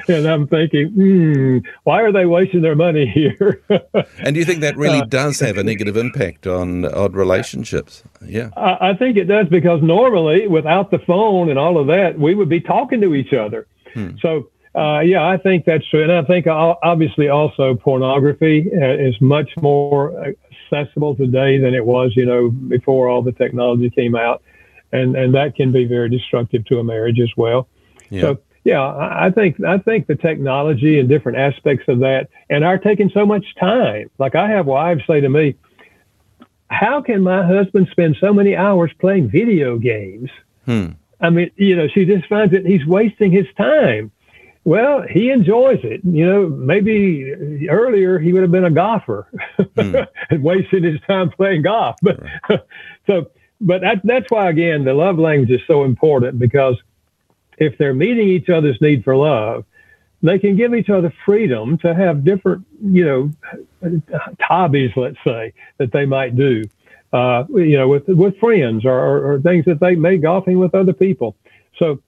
and 0.08 0.26
I'm 0.26 0.48
thinking, 0.48 0.88
hmm, 0.88 1.58
why 1.84 2.02
are 2.02 2.10
they 2.10 2.26
wasting 2.26 2.62
their 2.62 2.74
money 2.74 3.06
here? 3.06 3.62
and 4.18 4.34
do 4.34 4.40
you 4.40 4.44
think 4.44 4.60
that 4.60 4.76
really 4.76 5.00
uh, 5.00 5.04
does 5.04 5.38
have 5.40 5.56
a 5.56 5.62
negative 5.62 5.96
impact 5.96 6.46
on 6.46 6.84
odd 6.84 7.14
relationships? 7.14 8.02
Yeah, 8.24 8.50
I, 8.56 8.90
I, 8.90 8.94
think 8.96 9.16
it 9.16 9.24
does 9.24 9.46
because 9.48 9.82
normally, 9.82 10.48
without 10.48 10.90
the 10.90 10.98
phone 10.98 11.48
and 11.48 11.58
all 11.58 11.78
of 11.78 11.86
that, 11.88 12.18
we 12.18 12.34
would 12.34 12.48
be 12.48 12.60
talking 12.60 13.00
to 13.02 13.14
each 13.14 13.32
other. 13.32 13.66
Hmm. 13.92 14.12
So. 14.20 14.50
Uh, 14.76 14.98
yeah, 14.98 15.24
I 15.24 15.36
think 15.36 15.66
that's 15.66 15.88
true, 15.88 16.02
and 16.02 16.10
I 16.10 16.24
think 16.24 16.48
obviously 16.48 17.28
also 17.28 17.76
pornography 17.76 18.68
uh, 18.74 18.94
is 18.94 19.14
much 19.20 19.48
more 19.62 20.34
accessible 20.72 21.14
today 21.14 21.58
than 21.58 21.74
it 21.74 21.86
was, 21.86 22.16
you 22.16 22.26
know, 22.26 22.50
before 22.50 23.08
all 23.08 23.22
the 23.22 23.30
technology 23.30 23.88
came 23.88 24.16
out, 24.16 24.42
and 24.90 25.14
and 25.14 25.32
that 25.34 25.54
can 25.54 25.70
be 25.70 25.84
very 25.84 26.08
destructive 26.08 26.64
to 26.64 26.80
a 26.80 26.82
marriage 26.82 27.20
as 27.20 27.30
well. 27.36 27.68
Yeah. 28.10 28.22
So 28.22 28.38
yeah, 28.64 28.82
I 28.82 29.30
think 29.30 29.62
I 29.62 29.78
think 29.78 30.06
the 30.06 30.16
technology 30.16 30.98
and 30.98 31.08
different 31.08 31.36
aspects 31.36 31.84
of 31.86 32.00
that, 32.00 32.28
and 32.48 32.64
are 32.64 32.78
taking 32.78 33.10
so 33.10 33.26
much 33.26 33.44
time. 33.60 34.10
Like 34.18 34.34
I 34.34 34.48
have 34.48 34.66
wives 34.66 35.02
say 35.06 35.20
to 35.20 35.28
me, 35.28 35.56
"How 36.68 37.02
can 37.02 37.22
my 37.22 37.44
husband 37.44 37.88
spend 37.90 38.16
so 38.18 38.32
many 38.32 38.56
hours 38.56 38.90
playing 38.98 39.30
video 39.30 39.78
games?" 39.78 40.30
Hmm. 40.64 40.92
I 41.20 41.28
mean, 41.28 41.50
you 41.56 41.76
know, 41.76 41.88
she 41.88 42.06
just 42.06 42.26
finds 42.26 42.52
that 42.54 42.64
he's 42.64 42.84
wasting 42.86 43.30
his 43.30 43.46
time. 43.56 44.10
Well, 44.64 45.02
he 45.02 45.30
enjoys 45.30 45.80
it. 45.82 46.00
You 46.02 46.26
know, 46.26 46.48
maybe 46.48 47.68
earlier 47.68 48.18
he 48.18 48.32
would 48.32 48.42
have 48.42 48.50
been 48.50 48.64
a 48.64 48.70
golfer 48.70 49.28
mm. 49.58 50.06
and 50.30 50.42
wasted 50.42 50.84
his 50.84 51.00
time 51.06 51.30
playing 51.30 51.62
golf. 51.62 51.96
But 52.00 52.20
so, 53.06 53.30
but 53.60 53.82
that, 53.82 54.00
that's 54.04 54.30
why 54.30 54.48
again 54.48 54.84
the 54.84 54.94
love 54.94 55.18
language 55.18 55.50
is 55.50 55.60
so 55.66 55.84
important 55.84 56.38
because 56.38 56.76
if 57.58 57.78
they're 57.78 57.94
meeting 57.94 58.28
each 58.28 58.48
other's 58.48 58.80
need 58.80 59.04
for 59.04 59.16
love, 59.16 59.64
they 60.22 60.38
can 60.38 60.56
give 60.56 60.74
each 60.74 60.88
other 60.88 61.12
freedom 61.24 61.76
to 61.78 61.94
have 61.94 62.24
different, 62.24 62.64
you 62.82 63.04
know, 63.04 64.00
hobbies, 64.40 64.90
let's 64.96 65.18
say, 65.22 65.52
that 65.78 65.92
they 65.92 66.06
might 66.06 66.34
do, 66.34 66.64
uh, 67.12 67.44
you 67.50 67.76
know, 67.76 67.88
with 67.88 68.08
with 68.08 68.38
friends 68.38 68.86
or, 68.86 69.34
or, 69.34 69.40
things 69.40 69.66
that 69.66 69.80
they 69.80 69.94
may 69.94 70.16
golfing 70.16 70.58
with 70.58 70.74
other 70.74 70.94
people. 70.94 71.36
So, 71.78 72.00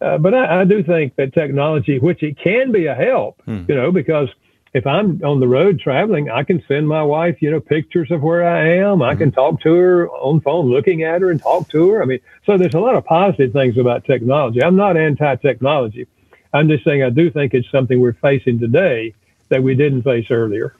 uh, 0.00 0.18
but 0.18 0.34
I, 0.34 0.62
I, 0.62 0.64
do 0.64 0.82
think 0.82 1.14
that 1.16 1.32
technology, 1.32 1.98
which 2.00 2.22
it 2.24 2.36
can 2.38 2.72
be 2.72 2.86
a 2.86 2.94
help, 2.94 3.40
hmm. 3.44 3.64
you 3.68 3.76
know, 3.76 3.92
because 3.92 4.28
if 4.72 4.86
I'm 4.86 5.20
on 5.24 5.40
the 5.40 5.48
road 5.48 5.80
traveling, 5.80 6.30
I 6.30 6.44
can 6.44 6.62
send 6.68 6.86
my 6.86 7.02
wife, 7.02 7.42
you 7.42 7.50
know, 7.50 7.60
pictures 7.60 8.10
of 8.10 8.22
where 8.22 8.46
I 8.46 8.76
am. 8.76 9.02
I 9.02 9.14
can 9.14 9.30
mm-hmm. 9.30 9.34
talk 9.34 9.60
to 9.62 9.74
her 9.74 10.08
on 10.08 10.40
phone, 10.40 10.70
looking 10.70 11.02
at 11.02 11.20
her 11.22 11.30
and 11.30 11.42
talk 11.42 11.68
to 11.70 11.90
her. 11.90 12.02
I 12.02 12.06
mean, 12.06 12.20
so 12.46 12.56
there's 12.56 12.74
a 12.74 12.80
lot 12.80 12.94
of 12.94 13.04
positive 13.04 13.52
things 13.52 13.76
about 13.78 14.04
technology. 14.04 14.62
I'm 14.62 14.76
not 14.76 14.96
anti-technology. 14.96 16.06
I'm 16.52 16.68
just 16.68 16.84
saying 16.84 17.02
I 17.02 17.10
do 17.10 17.30
think 17.30 17.52
it's 17.52 17.70
something 17.70 18.00
we're 18.00 18.12
facing 18.12 18.58
today 18.58 19.14
that 19.48 19.62
we 19.62 19.74
didn't 19.74 20.02
face 20.02 20.26
earlier. 20.30 20.74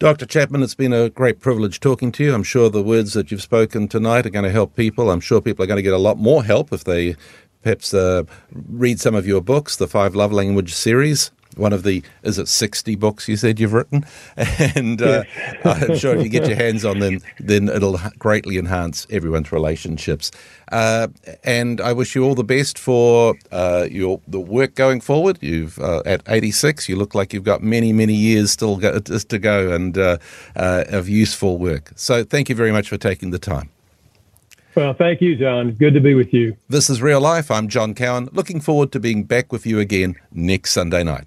Dr. 0.00 0.26
Chapman, 0.26 0.62
it's 0.62 0.74
been 0.74 0.92
a 0.92 1.08
great 1.08 1.40
privilege 1.40 1.78
talking 1.78 2.10
to 2.12 2.24
you. 2.24 2.34
I'm 2.34 2.42
sure 2.42 2.68
the 2.68 2.82
words 2.82 3.12
that 3.12 3.30
you've 3.30 3.42
spoken 3.42 3.86
tonight 3.86 4.26
are 4.26 4.30
going 4.30 4.44
to 4.44 4.50
help 4.50 4.74
people. 4.74 5.10
I'm 5.10 5.20
sure 5.20 5.40
people 5.40 5.62
are 5.62 5.68
going 5.68 5.78
to 5.78 5.82
get 5.82 5.92
a 5.92 5.98
lot 5.98 6.18
more 6.18 6.42
help 6.42 6.72
if 6.72 6.82
they 6.82 7.14
perhaps 7.62 7.94
uh, 7.94 8.24
read 8.52 8.98
some 8.98 9.14
of 9.14 9.26
your 9.26 9.40
books, 9.40 9.76
the 9.76 9.86
Five 9.86 10.16
Love 10.16 10.32
Language 10.32 10.74
series 10.74 11.30
one 11.56 11.72
of 11.72 11.82
the 11.82 12.02
is 12.22 12.38
it 12.38 12.48
60 12.48 12.94
books 12.96 13.28
you 13.28 13.36
said 13.36 13.60
you've 13.60 13.72
written 13.72 14.04
and 14.36 15.00
uh, 15.02 15.24
i'm 15.64 15.96
sure 15.96 16.16
if 16.16 16.22
you 16.22 16.28
get 16.28 16.46
your 16.46 16.56
hands 16.56 16.84
on 16.84 16.98
them 16.98 17.20
then 17.38 17.68
it'll 17.68 17.98
greatly 18.18 18.58
enhance 18.58 19.06
everyone's 19.10 19.52
relationships 19.52 20.30
uh, 20.72 21.08
and 21.42 21.80
i 21.80 21.92
wish 21.92 22.14
you 22.14 22.24
all 22.24 22.34
the 22.34 22.44
best 22.44 22.78
for 22.78 23.34
uh, 23.52 23.86
your 23.90 24.20
the 24.26 24.40
work 24.40 24.74
going 24.74 25.00
forward 25.00 25.38
you've 25.40 25.78
uh, 25.78 26.02
at 26.06 26.22
86 26.26 26.88
you 26.88 26.96
look 26.96 27.14
like 27.14 27.32
you've 27.32 27.44
got 27.44 27.62
many 27.62 27.92
many 27.92 28.14
years 28.14 28.50
still 28.50 28.76
go, 28.76 28.98
to 28.98 29.38
go 29.38 29.72
and 29.72 29.98
uh, 29.98 30.18
uh, 30.56 30.84
of 30.88 31.08
useful 31.08 31.58
work 31.58 31.92
so 31.96 32.24
thank 32.24 32.48
you 32.48 32.54
very 32.54 32.72
much 32.72 32.88
for 32.88 32.96
taking 32.96 33.30
the 33.30 33.38
time 33.38 33.70
well, 34.74 34.92
thank 34.92 35.20
you, 35.20 35.36
John. 35.36 35.72
Good 35.72 35.94
to 35.94 36.00
be 36.00 36.14
with 36.14 36.34
you. 36.34 36.56
This 36.68 36.90
is 36.90 37.00
Real 37.00 37.20
Life. 37.20 37.50
I'm 37.50 37.68
John 37.68 37.94
Cowan. 37.94 38.28
Looking 38.32 38.60
forward 38.60 38.90
to 38.92 39.00
being 39.00 39.22
back 39.22 39.52
with 39.52 39.66
you 39.66 39.78
again 39.78 40.16
next 40.32 40.72
Sunday 40.72 41.04
night. 41.04 41.26